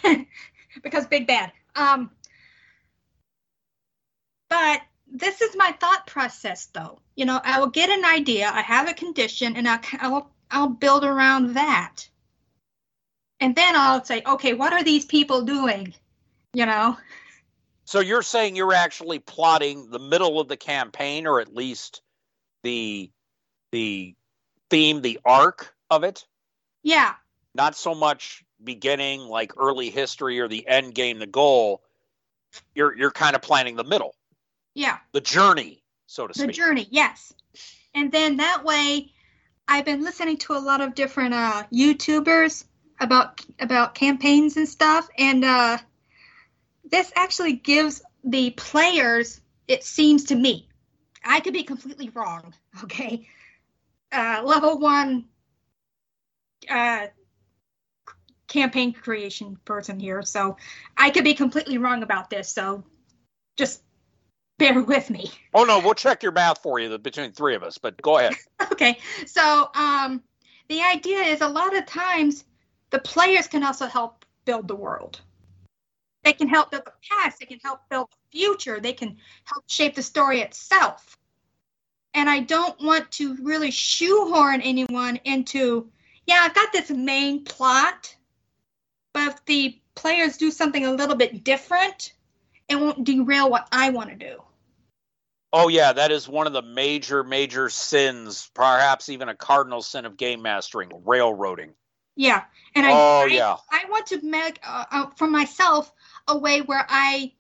[0.83, 1.53] because big bad.
[1.75, 2.11] Um,
[4.49, 7.01] but this is my thought process, though.
[7.17, 8.51] You know, I will get an idea.
[8.53, 12.09] I have a condition, and I'll I'll, I'll build around that.
[13.41, 15.95] And then I'll say, okay, what are these people doing?
[16.55, 16.97] You know,
[17.85, 22.03] so you're saying you're actually plotting the middle of the campaign or at least
[22.63, 23.11] the
[23.73, 24.15] the
[24.71, 26.27] theme the arc of it
[26.83, 27.15] yeah,
[27.55, 31.83] not so much beginning like early history or the end game, the goal.
[32.75, 34.15] You're you're kind of planning the middle,
[34.75, 34.99] yeah.
[35.13, 36.49] the journey, so to the speak.
[36.49, 37.33] The journey yes
[37.95, 39.11] and then that way
[39.69, 42.65] i've been listening to a lot of different uh youtubers
[43.01, 45.79] about about campaigns and stuff and uh
[46.91, 50.69] this actually gives the players it seems to me
[51.25, 52.55] i could be completely wrong
[52.85, 53.27] okay
[54.13, 55.25] uh level one
[56.69, 57.07] uh
[58.53, 60.57] campaign creation person here so
[60.99, 62.85] i could be completely wrong about this so
[63.57, 63.83] just
[64.59, 67.63] bear with me oh no, we'll check your math for you the, between three of
[67.63, 67.79] us.
[67.79, 68.35] But go ahead.
[68.73, 70.23] okay so um
[70.69, 72.45] the idea is a lot of times
[72.91, 75.21] the players can also help build the world
[76.23, 79.65] they can help build the past they can help build the future they can help
[79.67, 81.17] shape the story itself
[82.15, 85.91] and i don't want to really shoehorn anyone into
[86.27, 88.15] yeah i've got this main plot
[89.13, 92.13] but if the players do something a little bit different
[92.69, 94.43] it won't derail what i want to do
[95.53, 100.07] Oh yeah, that is one of the major major sins, perhaps even a cardinal sin
[100.07, 101.75] of game mastering, railroading.
[102.17, 102.45] Yeah,
[102.75, 103.57] and I, Oh, I, yeah.
[103.71, 105.93] I want to make uh, uh, for myself
[106.27, 107.33] a way where I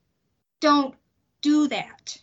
[0.61, 0.95] don't
[1.41, 2.19] do that.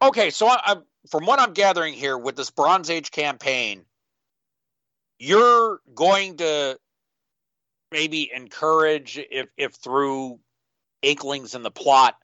[0.00, 3.84] Okay, so I, I'm from what I'm gathering here with this Bronze Age campaign,
[5.18, 6.78] you're going to
[7.90, 10.40] maybe encourage if if through
[11.02, 12.16] inklings in the plot.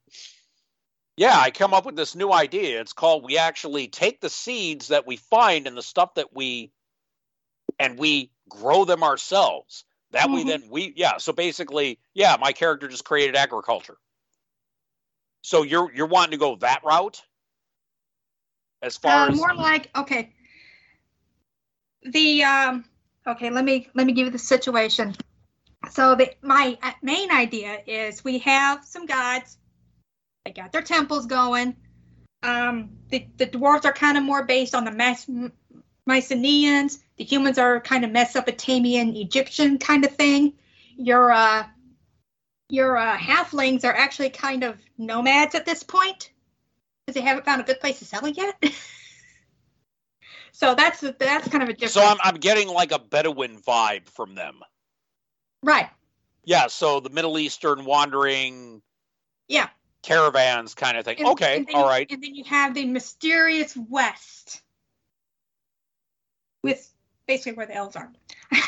[1.16, 2.80] Yeah, I come up with this new idea.
[2.80, 6.72] It's called we actually take the seeds that we find and the stuff that we
[7.78, 9.84] and we grow them ourselves.
[10.12, 10.46] That way Mhm.
[10.46, 13.98] then we yeah, so basically, yeah, my character just created agriculture.
[15.42, 17.22] So you're you're wanting to go that route?
[18.82, 20.32] As far Uh, as more like okay.
[22.02, 22.84] The um
[23.26, 25.14] okay, let me let me give you the situation.
[25.90, 29.58] So the my uh, main idea is we have some gods.
[30.44, 31.76] They got their temples going.
[32.42, 35.28] Um, the the dwarves are kind of more based on the Mas-
[36.06, 37.00] Mycenaeans.
[37.16, 40.54] The humans are kind of Mesopotamian, Egyptian kind of thing.
[40.96, 41.66] Your uh,
[42.68, 46.30] your uh, halflings are actually kind of nomads at this point
[47.04, 48.62] because they haven't found a good place to settle yet.
[50.52, 51.94] so that's that's kind of a difference.
[51.94, 54.60] so I'm I'm getting like a Bedouin vibe from them.
[55.62, 55.90] Right.
[56.44, 58.82] Yeah, so the Middle Eastern wandering
[59.48, 59.68] Yeah.
[60.02, 61.18] caravans kind of thing.
[61.18, 62.06] And- okay, and then all you- right.
[62.10, 64.62] And then you have the mysterious West,
[66.62, 66.90] with
[67.26, 68.12] basically where the elves are.
[68.52, 68.60] so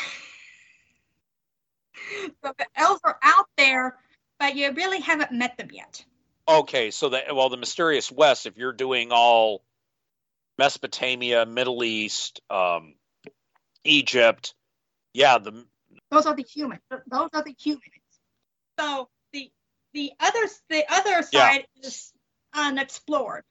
[2.57, 3.97] the elves are out there,
[4.39, 6.03] but you really haven't met them yet.
[6.47, 8.45] Okay, so that well, the mysterious West.
[8.45, 9.63] If you're doing all
[10.57, 12.95] Mesopotamia, Middle East, um,
[13.85, 14.53] Egypt,
[15.13, 15.65] yeah, the
[16.13, 16.81] Those are the humans.
[16.89, 17.81] Those are the humans.
[18.79, 19.51] So the
[19.93, 21.49] the other the other Yeah.
[21.49, 22.13] side is
[22.53, 23.43] unexplored.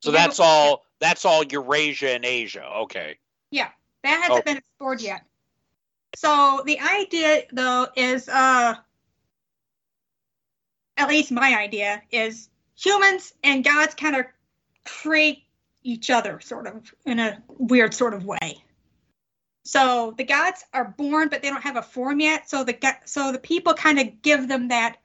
[0.00, 0.84] so You that's a- all.
[1.00, 2.64] That's all Eurasia and Asia.
[2.82, 3.18] Okay.
[3.50, 3.70] Yeah,
[4.04, 4.42] that hasn't Oh.
[4.42, 5.24] been explored yet.
[6.14, 8.76] So the idea, though, is uh,
[10.96, 14.26] at least my idea is humans and gods kind of
[14.84, 15.44] create
[15.82, 18.62] each other, sort of in a weird sort of way.
[19.64, 22.50] So the gods are born, but they don't have a form yet.
[22.50, 24.96] So the so the people kind of give them that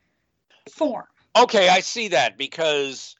[0.72, 1.06] form.
[1.36, 3.16] Okay, I see that because,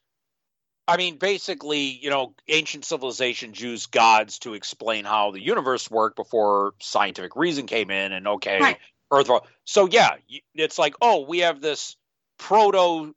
[0.88, 6.16] I mean, basically, you know, ancient civilizations used gods to explain how the universe worked
[6.16, 8.78] before scientific reason came in, and okay, Right.
[9.12, 9.30] Earth.
[9.66, 10.16] So yeah,
[10.56, 11.96] it's like, oh, we have this
[12.40, 13.14] proto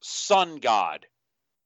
[0.00, 1.06] sun god,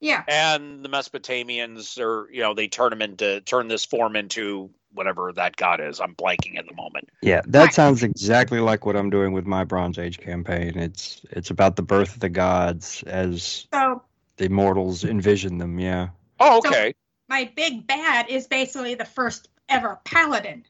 [0.02, 4.68] Yeah, and the Mesopotamians are, you know, they turn him into turn this form into
[4.92, 6.00] whatever that god is.
[6.00, 7.08] I'm blanking at the moment.
[7.22, 7.72] Yeah, that Right.
[7.72, 10.76] sounds exactly like what I'm doing with my Bronze Age campaign.
[10.76, 14.02] It's it's about the birth of the gods as so
[14.38, 15.78] the mortals envision them.
[15.78, 16.08] Yeah.
[16.40, 16.94] Oh, So- okay.
[17.28, 20.66] my big bad is basically the first ever paladin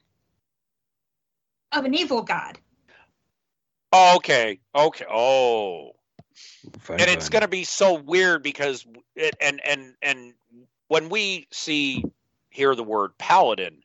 [1.71, 2.59] of an evil god.
[3.91, 4.59] Oh, okay.
[4.75, 5.05] Okay.
[5.11, 5.93] Oh.
[6.79, 10.33] Fun, and it's going to be so weird because it and and and
[10.87, 12.03] when we see
[12.49, 13.81] hear the word paladin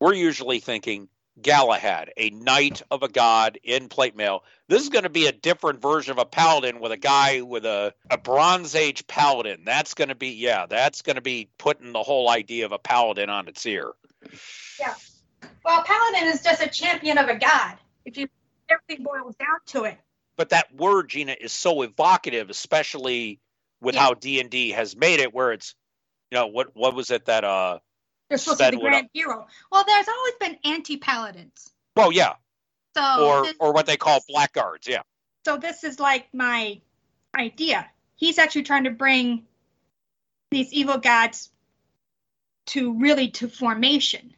[0.00, 1.08] we're usually thinking
[1.40, 5.32] galahad a knight of a god in plate mail this is going to be a
[5.32, 9.94] different version of a paladin with a guy with a, a bronze age paladin that's
[9.94, 13.30] going to be yeah that's going to be putting the whole idea of a paladin
[13.30, 13.92] on its ear
[14.80, 14.94] Yeah.
[15.64, 17.76] Well, paladin is just a champion of a god.
[18.04, 18.28] If you
[18.68, 19.98] everything boils down to it.
[20.38, 23.38] But that word gina is so evocative especially
[23.82, 24.00] with Yeah.
[24.00, 25.74] how d&d has made it where it's
[26.30, 27.80] you know what what was it that uh
[28.30, 29.46] They're supposed to be would- grand hero.
[29.70, 31.70] Well, there's always been anti-paladins.
[31.96, 32.34] well yeah
[32.96, 34.88] So or this, or what they call blackguards.
[34.88, 35.02] Yeah.
[35.44, 36.80] so this is like my
[37.36, 37.86] idea.
[38.16, 39.46] He's actually trying to bring
[40.50, 41.50] these evil gods
[42.66, 44.34] to really to formation.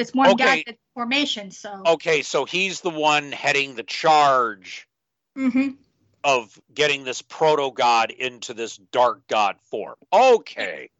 [0.00, 0.64] This one Okay.
[0.64, 1.50] that's formation.
[1.50, 4.88] So Okay, so he's the one heading the charge
[5.36, 5.76] Mhm.
[6.24, 9.96] of getting this proto god into this dark god form.
[10.10, 10.90] Okay.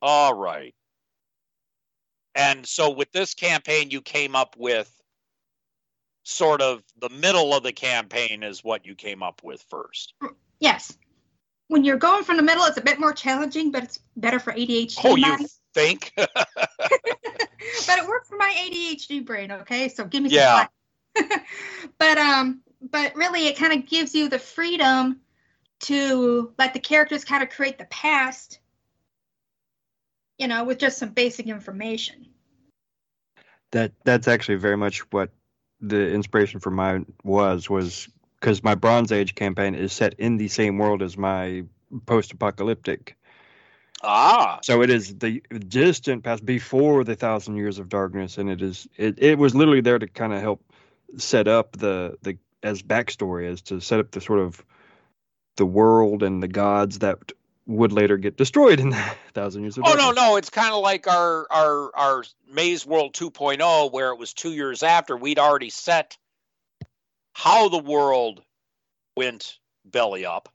[0.00, 0.74] All right.
[2.34, 4.90] And so with this campaign, you came up with
[6.22, 10.14] sort of the middle of the campaign is what you came up with first.
[10.60, 10.96] yes.
[11.68, 14.54] When you're going from the middle, it's a bit more challenging, but it's better for
[14.54, 14.98] ADHD.
[15.04, 16.14] Oh, you think?
[17.86, 19.50] but it worked for my ADHD brain.
[19.52, 20.66] Okay, so give me some Yeah.
[21.14, 21.46] slack.
[21.98, 25.20] but um, but really, it kind of gives you the freedom
[25.80, 28.60] to let the characters kind of create the past.
[30.38, 32.26] You know, with just some basic information.
[33.72, 35.30] That that's actually very much what
[35.80, 38.08] the inspiration for mine was was
[38.38, 41.64] because my Bronze Age campaign is set in the same world as my
[42.06, 43.16] post-apocalyptic.
[44.02, 44.58] Ah.
[44.62, 48.88] So it is the distant past before the thousand years of darkness, and it is
[48.96, 50.62] it, it was literally there to kind of help
[51.16, 54.64] set up the the as backstory as to set up the sort of
[55.56, 57.18] the world and the gods that
[57.66, 60.82] would later get destroyed in the thousand years of Oh no, no, it's kind of
[60.82, 65.70] like our our our Maze World 2.0, where it was two years after we'd already
[65.70, 66.18] set
[67.32, 68.42] how the world
[69.16, 70.48] went belly up,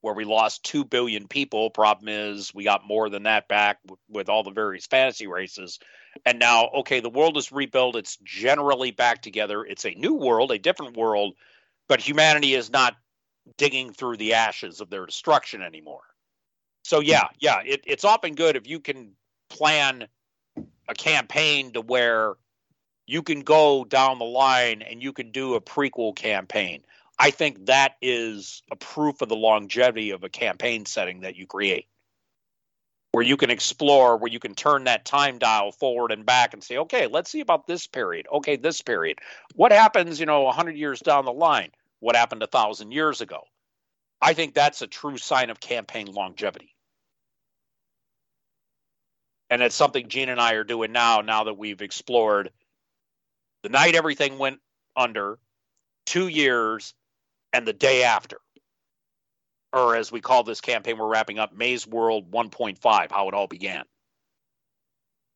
[0.00, 1.70] where we lost two billion people.
[1.70, 5.78] Problem is, we got more than that back w- with all the various fantasy races,
[6.24, 7.96] and now okay, the world is rebuilt.
[7.96, 9.64] It's generally back together.
[9.64, 11.34] It's a new world, a different world,
[11.88, 12.96] but humanity is not
[13.56, 16.02] digging through the ashes of their destruction anymore.
[16.84, 19.12] So yeah, yeah, it, it's often good if you can
[19.48, 20.06] plan
[20.88, 22.34] a campaign to where
[23.06, 26.82] you can go down the line and you can do a prequel campaign.
[27.22, 31.46] I think that is a proof of the longevity of a campaign setting that you
[31.46, 31.86] create.
[33.12, 36.64] Where you can explore, where you can turn that time dial forward and back and
[36.64, 38.26] say, okay, let's see about this period.
[38.32, 39.18] Okay, this period.
[39.54, 41.72] What happens, you know, 100 years down the line?
[41.98, 43.42] What happened a thousand years ago?
[44.22, 46.74] I think that's a true sign of campaign longevity.
[49.50, 52.50] And it's something Gene and I are doing now, now that we've explored
[53.62, 54.60] the night everything went
[54.96, 55.38] under,
[56.06, 56.94] two years,
[57.52, 58.38] and the day after.
[59.72, 63.46] Or as we call this campaign we're wrapping up, Maze World 1.5, how it all
[63.46, 63.84] began.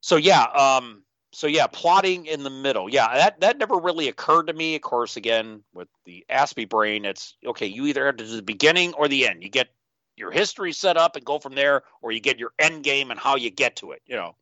[0.00, 1.02] So yeah, um,
[1.32, 2.88] so yeah, plotting in the middle.
[2.88, 4.74] Yeah, that that never really occurred to me.
[4.76, 8.42] Of course, again, with the Aspie brain, it's okay, you either have to do the
[8.42, 9.42] beginning or the end.
[9.42, 9.68] You get
[10.16, 13.18] your history set up and go from there, or you get your end game and
[13.18, 14.36] how you get to it, you know.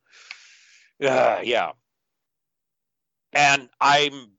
[1.02, 1.72] Uh, yeah.
[3.32, 4.32] And I'm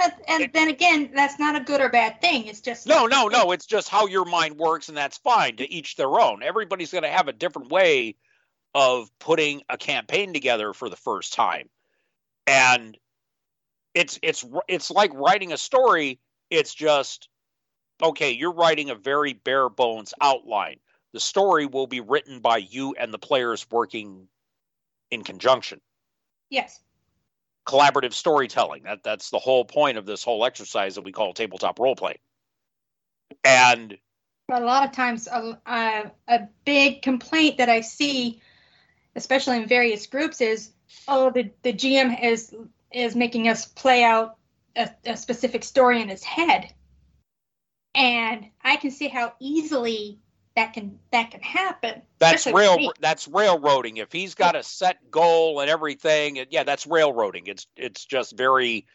[0.00, 2.46] But, and then again, that's not a good or bad thing.
[2.46, 3.52] It's just No, no, no.
[3.52, 5.56] It's just how your mind works, and that's fine.
[5.56, 6.42] To each their own.
[6.42, 8.16] Everybody's going to have a different way
[8.74, 11.68] of putting a campaign together for the first time,
[12.46, 12.96] and
[13.94, 16.18] it's it's it's like writing a story.
[16.48, 17.28] It's just
[18.02, 18.30] okay.
[18.30, 20.76] You're writing a very bare bones outline.
[21.12, 24.28] The story will be written by you and the players working
[25.10, 25.80] in conjunction
[26.50, 26.80] Yes.
[27.70, 28.82] Collaborative storytelling.
[28.82, 32.16] That that's the whole point of this whole exercise that we call tabletop role play.
[33.44, 33.96] And
[34.48, 38.42] But a lot of times, a, a, big complaint that I see,
[39.14, 40.72] especially in various groups, is
[41.06, 42.54] oh, the, the GM is
[42.92, 44.36] is making us play out
[44.76, 46.74] a, a specific story in his head,
[47.94, 50.18] and I can see how easily
[50.56, 52.02] that can that can happen.
[52.18, 53.98] that's especially rail that's railroading.
[53.98, 57.46] If he's got a set goal and everything, yeah, that's railroading.
[57.46, 58.86] It's it's just very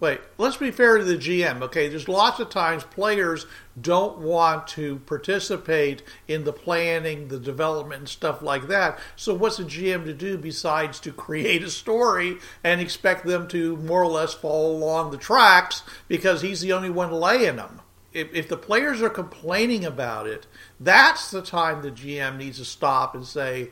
[0.00, 1.60] Wait, let's be fair to the GM.
[1.60, 3.44] Okay, there's lots of times players
[3.78, 8.98] don't want to participate in the planning, the development, and stuff like that.
[9.14, 13.76] So, what's a GM to do besides to create a story and expect them to
[13.76, 17.82] more or less follow along the tracks because he's the only one laying them?
[18.12, 20.46] If, if the players are complaining about it,
[20.78, 23.70] that's the time the GM needs to stop and say,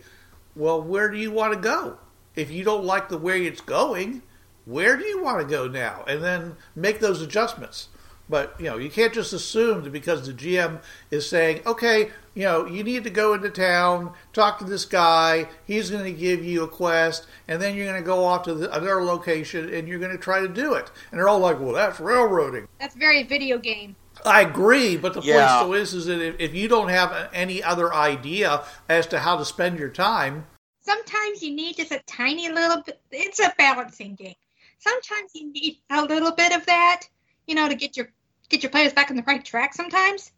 [0.55, 1.99] well, where do you want to go?
[2.37, 4.23] If you don't like the way it's going,
[4.65, 6.05] where do you want to go now?
[6.07, 7.89] And then make those adjustments.
[8.29, 12.45] But you know, you can't just assume that because the GM is saying, "Okay, you
[12.45, 15.49] know, you need to go into town, talk to this guy.
[15.65, 18.55] He's going to give you a quest, and then you're going to go off to
[18.55, 21.59] the, another location and you're going to try to do it." And they're all like,
[21.59, 23.97] "Well, that's railroading." That's very video game.
[24.25, 27.63] I agree, but the point still is, is that if, if you don't have any
[27.63, 30.47] other idea as to how to spend your time,
[30.89, 32.99] Sometimes you need just a tiny little bit.
[33.11, 34.37] It's a balancing game.
[34.79, 37.03] Sometimes you need a little bit of that,
[37.47, 38.09] you know, to get your
[38.49, 39.75] get your players back on the right track.
[39.75, 40.33] Sometimes,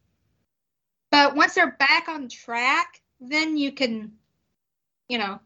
[1.12, 4.10] but once they're back on track, then you can,
[5.08, 5.38] you know,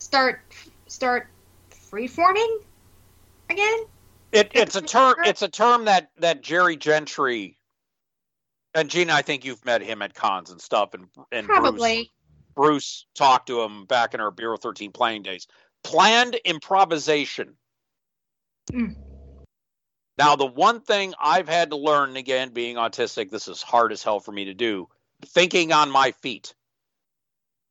[0.00, 0.42] start
[0.86, 1.28] start
[1.70, 2.58] freeforming
[3.48, 3.86] again.
[4.34, 7.58] It, it's a term it's a term that that Jerry Gentry
[8.74, 12.10] and Gina, I think you've met him at cons and stuff and and Probably.
[12.54, 15.48] Bruce talked to him back in our Bureau 13 playing days.
[15.82, 17.56] Planned improvisation.
[18.72, 18.94] Mm.
[20.16, 24.04] Now, the one thing I've had to learn, again, being autistic, this is hard as
[24.04, 24.88] hell for me to do,
[25.26, 26.54] thinking on my feet.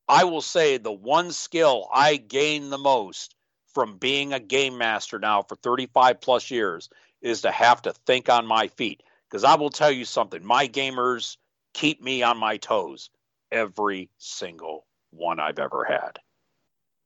[0.09, 3.35] I will say the one skill I gain the most
[3.73, 6.89] from being a game master now for 35 plus years
[7.21, 9.03] is to have to think on my feet.
[9.29, 11.37] Because I will tell you something, my gamers
[11.73, 13.09] keep me on my toes
[13.51, 16.19] every single one I've ever had.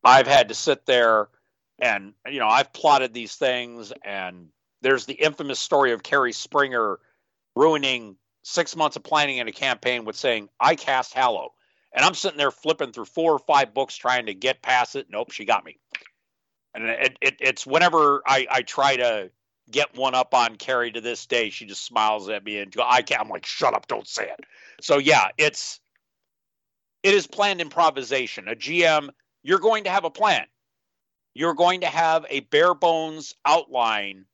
[0.03, 1.29] I've had to sit there
[1.79, 4.47] and, you know, I've plotted these things, and
[4.81, 6.99] there's the infamous story of Carrie Springer
[7.55, 11.53] ruining six months of planning in a campaign with saying, I cast Hallow.
[11.93, 15.07] And I'm sitting there flipping through four or five books trying to get past it.
[15.09, 15.77] Nope, she got me.
[16.77, 19.31] And it, it, it's whenever I, I try to
[19.71, 21.49] get one up on Carrie to this day.
[21.49, 23.21] She just smiles at me and I can't.
[23.21, 24.45] I'm like, shut up, don't say it.
[24.81, 25.79] So yeah, it's
[27.03, 28.47] it is planned improvisation.
[28.47, 29.09] A GM,
[29.43, 30.45] you're going to have a plan.
[31.33, 34.25] You're going to have a bare bones outline,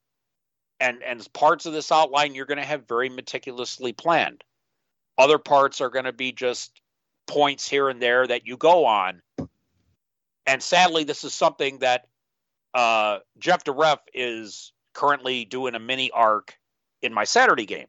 [0.80, 4.44] and and parts of this outline you're going to have very meticulously planned.
[5.18, 6.82] Other parts are going to be just
[7.28, 9.22] points here and there that you go on.
[10.46, 12.08] And sadly, this is something that
[12.74, 16.58] uh, Jeff DeReff is currently doing a mini arc
[17.02, 17.88] in my Saturday game,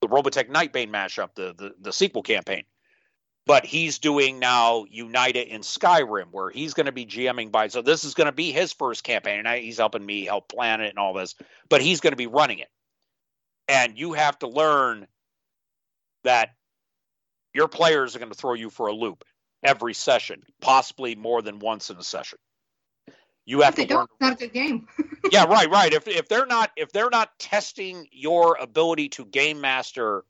[0.00, 2.64] the Robotech Nightbane mashup, the, the the sequel campaign.
[3.46, 7.68] But he's doing now Unite in Skyrim, where he's going to be GMing by.
[7.68, 10.48] So this is going to be his first campaign, and I, he's helping me help
[10.48, 11.34] plan it and all this.
[11.68, 12.70] But he's going to be running it,
[13.68, 15.06] and you have to learn
[16.22, 16.50] that
[17.52, 19.24] your players are going to throw you for a loop
[19.62, 22.38] every session, possibly more than once in a session.
[23.46, 24.88] You have If they to learn don't, it's not a good game.
[25.30, 25.92] yeah, right, right.
[25.92, 30.24] If if they're not if they're not testing your ability to game master,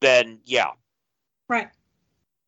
[0.00, 0.70] then yeah.
[1.48, 1.68] right.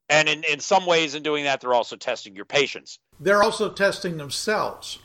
[0.08, 2.98] And in, in some ways in doing that, they're also testing your patience.
[3.18, 5.00] They're also testing themselves.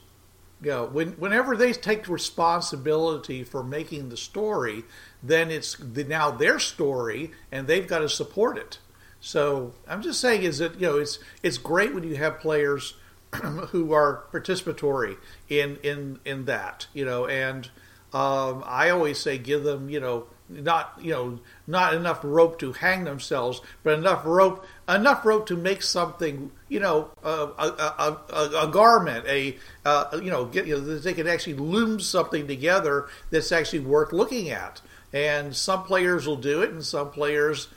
[0.61, 4.83] You know, when, whenever they take responsibility for making the story,
[5.23, 8.77] then it's the, now their story, and they've got to support it.
[9.19, 12.93] So I'm just saying, is that you know, it's it's great when you have players
[13.33, 15.17] who are participatory
[15.49, 17.69] in in in that, you know, and
[18.13, 22.73] um, I always say give them, you know, not you know not enough rope to
[22.73, 28.49] hang themselves, but enough rope enough rope to make something, you know, a a, a,
[28.63, 33.07] a, garment, a uh, you know, get you know, they can actually loom something together
[33.29, 34.81] that's actually worth looking at.
[35.13, 37.67] And some players will do it, and some players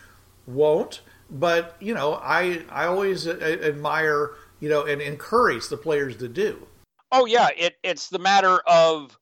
[0.47, 1.01] won't.
[1.31, 4.33] But you know, I I always admire
[4.65, 6.67] you know and encourage the players to do.
[7.13, 9.19] Oh yeah, it it's the matter of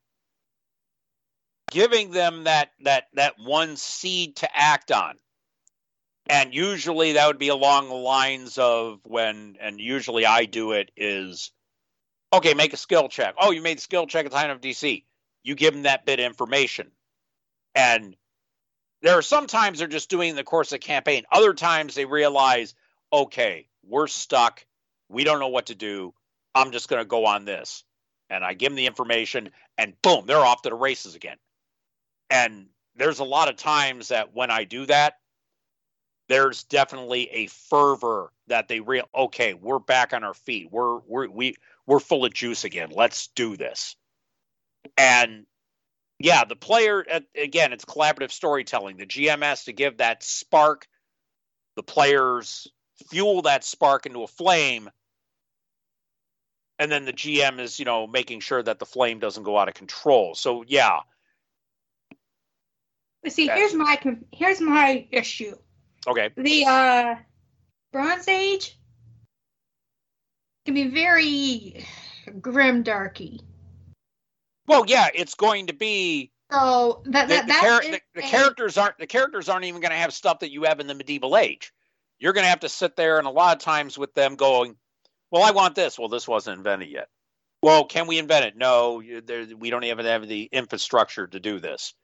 [1.73, 5.17] giving them that that that one seed to act on.
[6.29, 10.93] And usually that would be along the lines of when and usually I do it
[10.97, 11.51] is
[12.33, 13.35] okay, make a skill check.
[13.37, 15.03] Oh, you made the skill check at the time of DC.
[15.43, 16.93] You give them that bit of information.
[17.75, 18.15] And
[19.03, 21.25] there are sometimes they're just doing the course of campaign.
[21.33, 22.77] Other times they realize,
[23.13, 24.65] okay, we're stuck.
[25.13, 26.15] We don't know what to do.
[26.55, 27.85] I'm just going to go on this.
[28.31, 31.37] And I give them the information, and boom, they're off to the races again.
[32.31, 35.19] And there's a lot of times that when I do that,
[36.29, 40.69] there's definitely a fervor that they real okay, we're back on our feet.
[40.71, 41.57] We're we're we
[41.87, 42.91] we're full of juice again.
[42.91, 43.97] Let's do this.
[44.97, 45.45] And
[46.19, 47.05] yeah, the player
[47.37, 48.97] again, it's collaborative storytelling.
[48.97, 50.87] The GM has to give that spark.
[51.77, 52.69] The players
[53.11, 54.89] fuel that spark into a flame,
[56.83, 59.69] and then the GM is, you know, making sure that the flame doesn't go out
[59.69, 60.35] of control.
[60.35, 60.99] So yeah,
[63.23, 63.99] But see, here's my
[64.33, 65.55] here's my issue.
[66.09, 67.15] okay, The uh,
[67.93, 68.77] Bronze Age
[70.65, 71.85] can be very
[72.41, 73.41] grim darky.
[74.67, 78.27] well, yeah, it's going to be So that the, that, the, that char- the, the
[78.27, 80.89] a- characters aren't the characters aren't even going to have stuff that you have in
[80.89, 81.73] the medieval age.
[82.19, 84.77] You're going to have to sit there, and a lot of times with them going,
[85.33, 87.09] "Well, I want this." Well, this wasn't invented yet.
[87.63, 88.57] Well, can we invent it?
[88.57, 91.95] No, there, we don't even have the infrastructure to do this.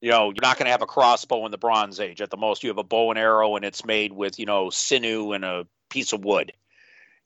[0.00, 2.20] You know, you're not going to have a crossbow in the Bronze Age.
[2.20, 4.70] At the most, you have a bow and arrow, and it's made with you know
[4.70, 6.52] sinew and a piece of wood.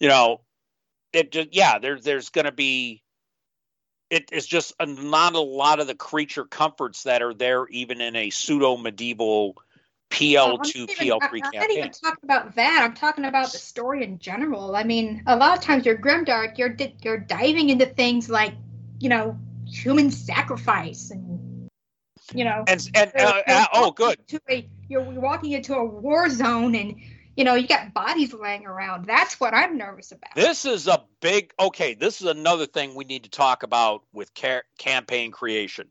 [0.00, 0.42] You know,
[1.12, 1.78] it just yeah.
[1.78, 3.02] There's there's going to be
[4.10, 8.00] it is just a, not a lot of the creature comforts that are there even
[8.00, 9.56] in a pseudo medieval
[10.10, 12.82] PL2 PL3 I'm not even talking about that.
[12.82, 14.76] I'm talking about the story in general.
[14.76, 16.58] I mean, a lot of times you're grimdark.
[16.58, 18.54] You're di- you're diving into things like,
[18.98, 21.68] you know, human sacrifice and,
[22.32, 24.18] you know, And and uh, uh, oh, good.
[24.48, 26.96] a- you're walking into a war zone and,
[27.36, 29.04] you know, you got bodies laying around.
[29.06, 30.34] That's what I'm nervous about.
[30.36, 31.94] This is a big okay.
[31.94, 35.90] This is another thing we need to talk about with ca- campaign creation.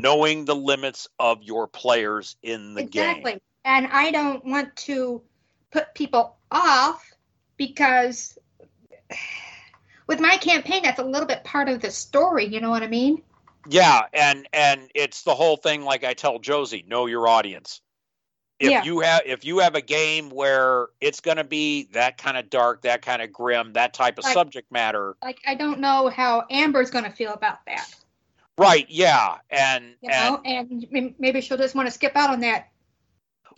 [0.00, 2.90] Knowing the limits of your players in the exactly.
[2.90, 3.10] game.
[3.10, 3.42] Exactly.
[3.64, 5.22] And I don't want to
[5.70, 7.10] put people off
[7.56, 8.36] because
[10.06, 12.44] with my campaign, that's a little bit part of the story.
[12.44, 13.22] You know what I mean?
[13.66, 15.82] Yeah, and and it's the whole thing.
[15.84, 17.80] Like I tell Josie, know your audience.
[18.60, 18.84] If Yeah.
[18.84, 22.50] you have if you have a game where it's going to be that kind of
[22.50, 26.08] dark, that kind of grim, that type of Like- subject matter, Like I don't know
[26.08, 27.88] how Amber's going to feel about that.
[28.58, 28.86] Right?
[28.88, 32.68] Yeah, and You and know, and maybe she'll just want to skip out on that.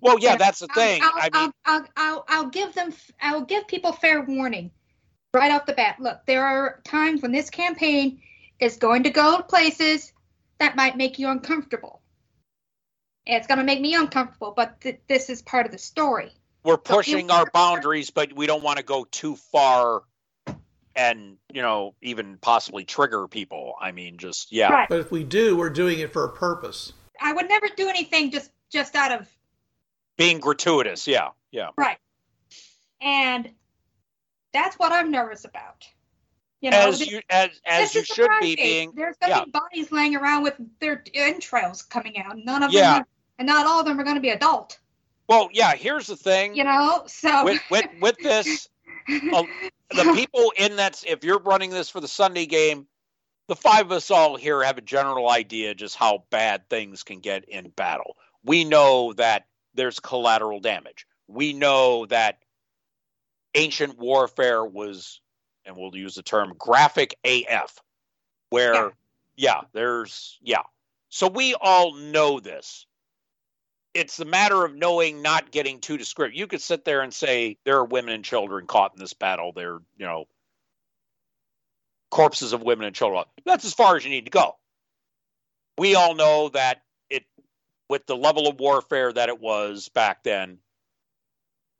[0.00, 1.00] well, yeah, that's the I'll, thing.
[1.02, 2.92] I'll, I mean, I'll, I'll, I'll, give them.
[3.20, 4.70] I'll give people fair warning
[5.34, 5.96] right off the bat.
[6.00, 8.22] Look, there are times when this campaign
[8.58, 10.12] is going to go places
[10.58, 12.00] that might make you uncomfortable.
[13.26, 16.30] It's going to make me uncomfortable, but th- this is part of the story.
[16.64, 20.02] We're pushing our boundaries, but we don't want to go too far
[20.96, 23.74] and, you know, even possibly trigger people.
[23.80, 24.72] I mean, just, yeah.
[24.72, 24.88] Right.
[24.88, 26.92] But if we do, we're doing it for a purpose.
[27.20, 29.28] I would never do anything just just out of
[30.16, 31.06] Being gratuitous.
[31.06, 31.28] Yeah.
[31.52, 31.68] Yeah.
[31.76, 31.98] right.
[33.00, 33.50] And
[34.52, 35.86] that's what I'm nervous about.
[36.60, 38.92] You know, As this- you, as, as you should be being.
[38.94, 39.44] There's gonna yeah.
[39.44, 42.36] be bodies laying around with their entrails coming out.
[42.38, 42.94] None of Yeah.
[42.94, 43.06] them, are,
[43.38, 44.78] and not all of them are going to be adult.
[45.28, 46.56] Well, yeah, here's the thing.
[46.56, 48.68] You know, so with, with, with this,
[49.08, 49.46] oh,
[49.90, 52.86] the people in that if you're running this for the Sunday game,
[53.48, 57.20] the five of us all here have a general idea just how bad things can
[57.20, 58.16] get in battle.
[58.44, 61.06] We know that there's collateral damage.
[61.28, 62.38] We know that
[63.54, 65.20] ancient warfare was,
[65.64, 67.78] and we'll use the term graphic AF,
[68.50, 68.90] where, Yeah.
[69.36, 70.62] yeah, there's, yeah.
[71.08, 72.86] So we all know this.
[73.96, 76.38] It's the matter of knowing, not getting too descriptive.
[76.38, 79.52] You could sit there and say there are women and children caught in this battle.
[79.52, 80.26] They're, you know,
[82.10, 83.24] corpses of women and children.
[83.46, 84.56] That's as far as you need to go.
[85.78, 87.24] We all know that it,
[87.88, 90.58] with the level of warfare that it was back then,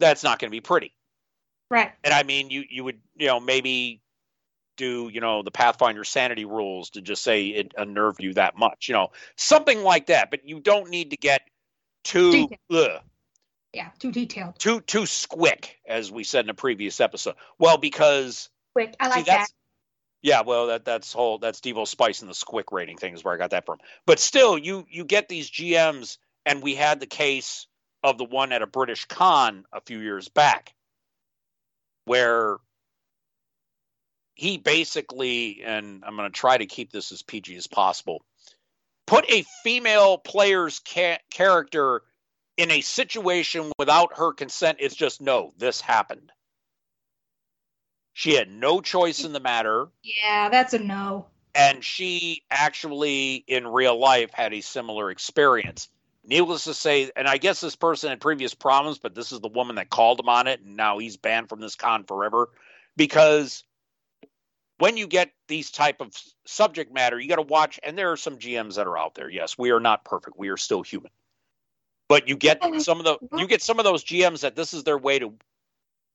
[0.01, 0.95] that's not going to be pretty.
[1.71, 4.03] right, And I mean, you you would you know maybe
[4.77, 8.89] do you know the Pathfinder sanity rules to just say it unnerved you that much,
[8.89, 10.31] you know, something like that.
[10.31, 11.43] But you don't need to get
[12.07, 13.01] too ugh,
[13.73, 14.59] yeah, too detailed.
[14.59, 17.35] too too squick, as we said in a previous episode.
[17.59, 19.47] Well, because Quick, I See, like that.
[20.23, 23.35] yeah, well, that that's whole that's Devo Spice and the Squick rating thing is where
[23.35, 23.79] I got that from.
[24.07, 27.67] But still, you you get these GMs, and we had the case
[28.03, 30.75] of the one at a British con a few years back,
[32.05, 32.59] where
[34.35, 38.23] he basically, and I'm going to try to keep this as PG as possible,
[39.07, 42.03] put a female player's ca- character
[42.57, 44.79] in a situation without her consent.
[44.81, 46.33] It's just no, this happened.
[48.13, 51.27] She had no choice in the matter Yeah, that's a no.
[51.55, 55.89] and she actually in real life had a similar experience
[56.25, 59.49] needless to say and i guess this person had previous problems but this is the
[59.49, 62.49] woman that called him on it and now he's banned from this con forever
[62.97, 63.63] because
[64.79, 66.13] when you get these type of
[66.47, 69.29] subject matter you got to watch and there are some gms that are out there.
[69.29, 70.39] Yes we are not perfect.
[70.39, 71.11] We are still human.
[72.09, 74.85] But you get some of the you get some of those gms that this is
[74.85, 75.33] their way to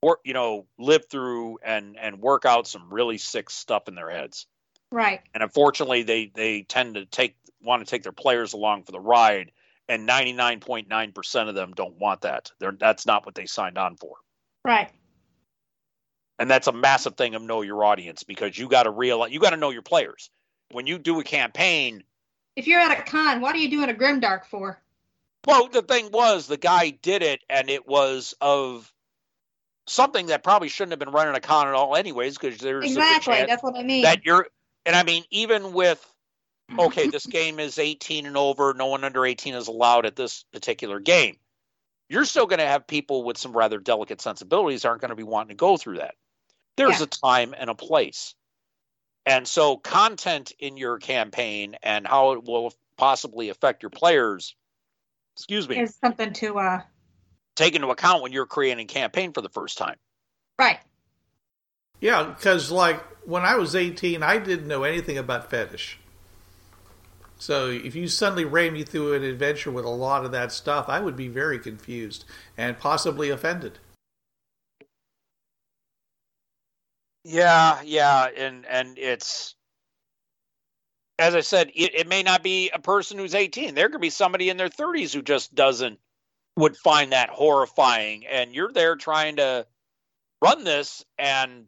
[0.01, 4.09] work you know live through and and work out some really sick stuff in their
[4.09, 4.47] heads.
[4.93, 8.91] Right, and unfortunately they they tend to take want to take their players along for
[8.91, 9.51] the ride
[9.91, 12.51] and 99.9% of them don't want that.
[12.59, 14.15] They're, that's not what they signed on for.
[14.63, 14.89] Right.
[16.41, 19.39] And that's a massive thing of know your audience because you got to realize you
[19.39, 20.29] got to know your players
[20.71, 22.03] when you do a campaign
[22.55, 24.81] If you're at a con, what are you doing a grimdark for?
[25.47, 28.91] well the thing was the guy did it and it was of
[29.87, 33.35] something that probably shouldn't have been running a con at all anyways because there's Exactly,
[33.35, 34.01] chance that's what I mean.
[34.03, 34.47] that you're
[34.85, 36.05] and i mean even with
[36.79, 38.73] okay, this game is 18 and over.
[38.73, 41.37] No one under 18 is allowed at this particular game.
[42.09, 45.23] You're still going to have people with some rather delicate sensibilities aren't going to be
[45.23, 46.15] wanting to go through that.
[46.77, 47.05] There's Yeah.
[47.05, 48.35] a time and a place.
[49.25, 54.55] And so, content in your campaign and how it will possibly affect your players,
[55.35, 56.81] excuse me, is something to uh
[57.55, 59.97] take into account when you're creating a campaign for the first time.
[60.59, 60.79] right.
[61.99, 65.99] Yeah, because like when I was 18, I didn't know anything about fetish.
[67.37, 70.87] So if you suddenly ran me through an adventure with a lot of that stuff,
[70.89, 72.25] I would be very confused
[72.57, 73.79] and possibly offended.
[77.23, 79.55] Yeah, yeah, and and it's
[81.19, 83.75] as I said, it, it may not be a person who's 18.
[83.75, 85.99] There could be somebody in their 30s who just doesn't
[86.57, 89.65] would find that horrifying, and you're there trying to
[90.43, 91.65] run this, and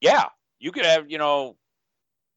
[0.00, 0.26] yeah,
[0.60, 1.56] you could have you know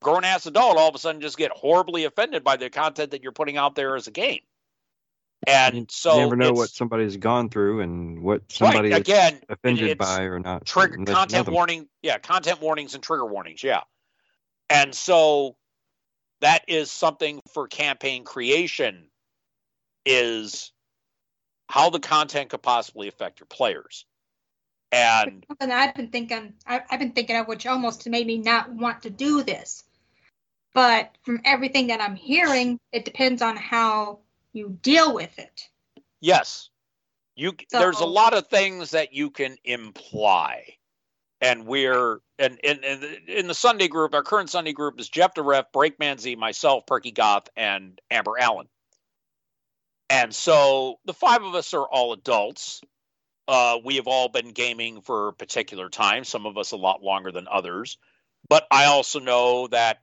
[0.01, 3.23] grown ass adult all of a sudden just get horribly offended by the content that
[3.23, 4.41] you're putting out there as a game,
[5.47, 9.39] and so You never know what somebody's gone through and what somebody right is again
[9.49, 10.65] offended by or not.
[10.65, 13.81] trigger unless you know content warning yeah content warnings and trigger warnings yeah
[14.69, 15.55] and so
[16.41, 19.09] that is something for campaign creation
[20.05, 20.71] is
[21.67, 24.05] how the content could possibly affect your players
[24.91, 28.71] and Something I've been thinking I, I've been thinking of which almost made me not
[28.71, 29.83] want to do this.
[30.73, 34.19] But from everything that I'm hearing, it depends on how
[34.55, 35.69] you deal with it.
[36.21, 36.69] yes
[37.35, 40.75] you there's a lot of things that you can imply
[41.41, 45.33] and we're and in in, in the Sunday group, our current Sunday group is Jeff
[45.33, 48.67] DeRef, Breakman Z, myself, Perky Goth, and Amber Allen.
[50.09, 52.81] And so the five of us are all adults.
[53.47, 57.03] Uh, we have all been gaming for a particular time, some of us a lot
[57.03, 57.97] longer than others.
[58.49, 60.01] But I also know that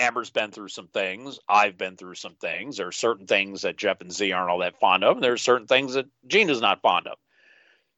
[0.00, 1.38] Amber's been through some things.
[1.46, 2.78] I've been through some things.
[2.78, 5.34] There are certain things that Jeff and Z aren't all that fond of, and there
[5.34, 7.18] are certain things that Gina's not fond of.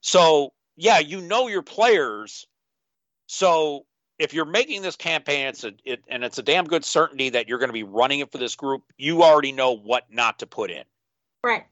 [0.00, 2.46] So, yeah, you know your players.
[3.28, 3.86] So,
[4.18, 7.48] if you're making this campaign, it's a it, and it's a damn good certainty that
[7.48, 8.82] you're going to be running it for this group.
[8.98, 10.84] You already know what not to put in.
[11.44, 11.64] Right.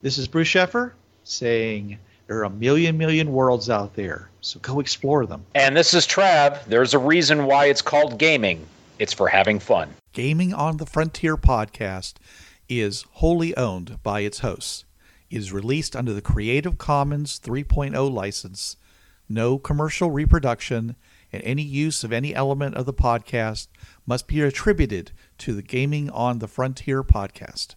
[0.00, 0.92] This is Bruce Sheffer
[1.24, 5.44] saying there are a million million worlds out there, so go explore them.
[5.54, 6.64] And this is Trav.
[6.64, 8.66] There's a reason why it's called gaming.
[9.00, 9.94] It's for having fun.
[10.12, 12.16] Gaming on the Frontier podcast
[12.68, 14.84] is wholly owned by its hosts.
[15.30, 18.76] It is released under the Creative Commons 3.0 license.
[19.26, 20.96] No commercial reproduction
[21.32, 23.68] and any use of any element of the podcast
[24.04, 27.76] must be attributed to the Gaming on the Frontier podcast.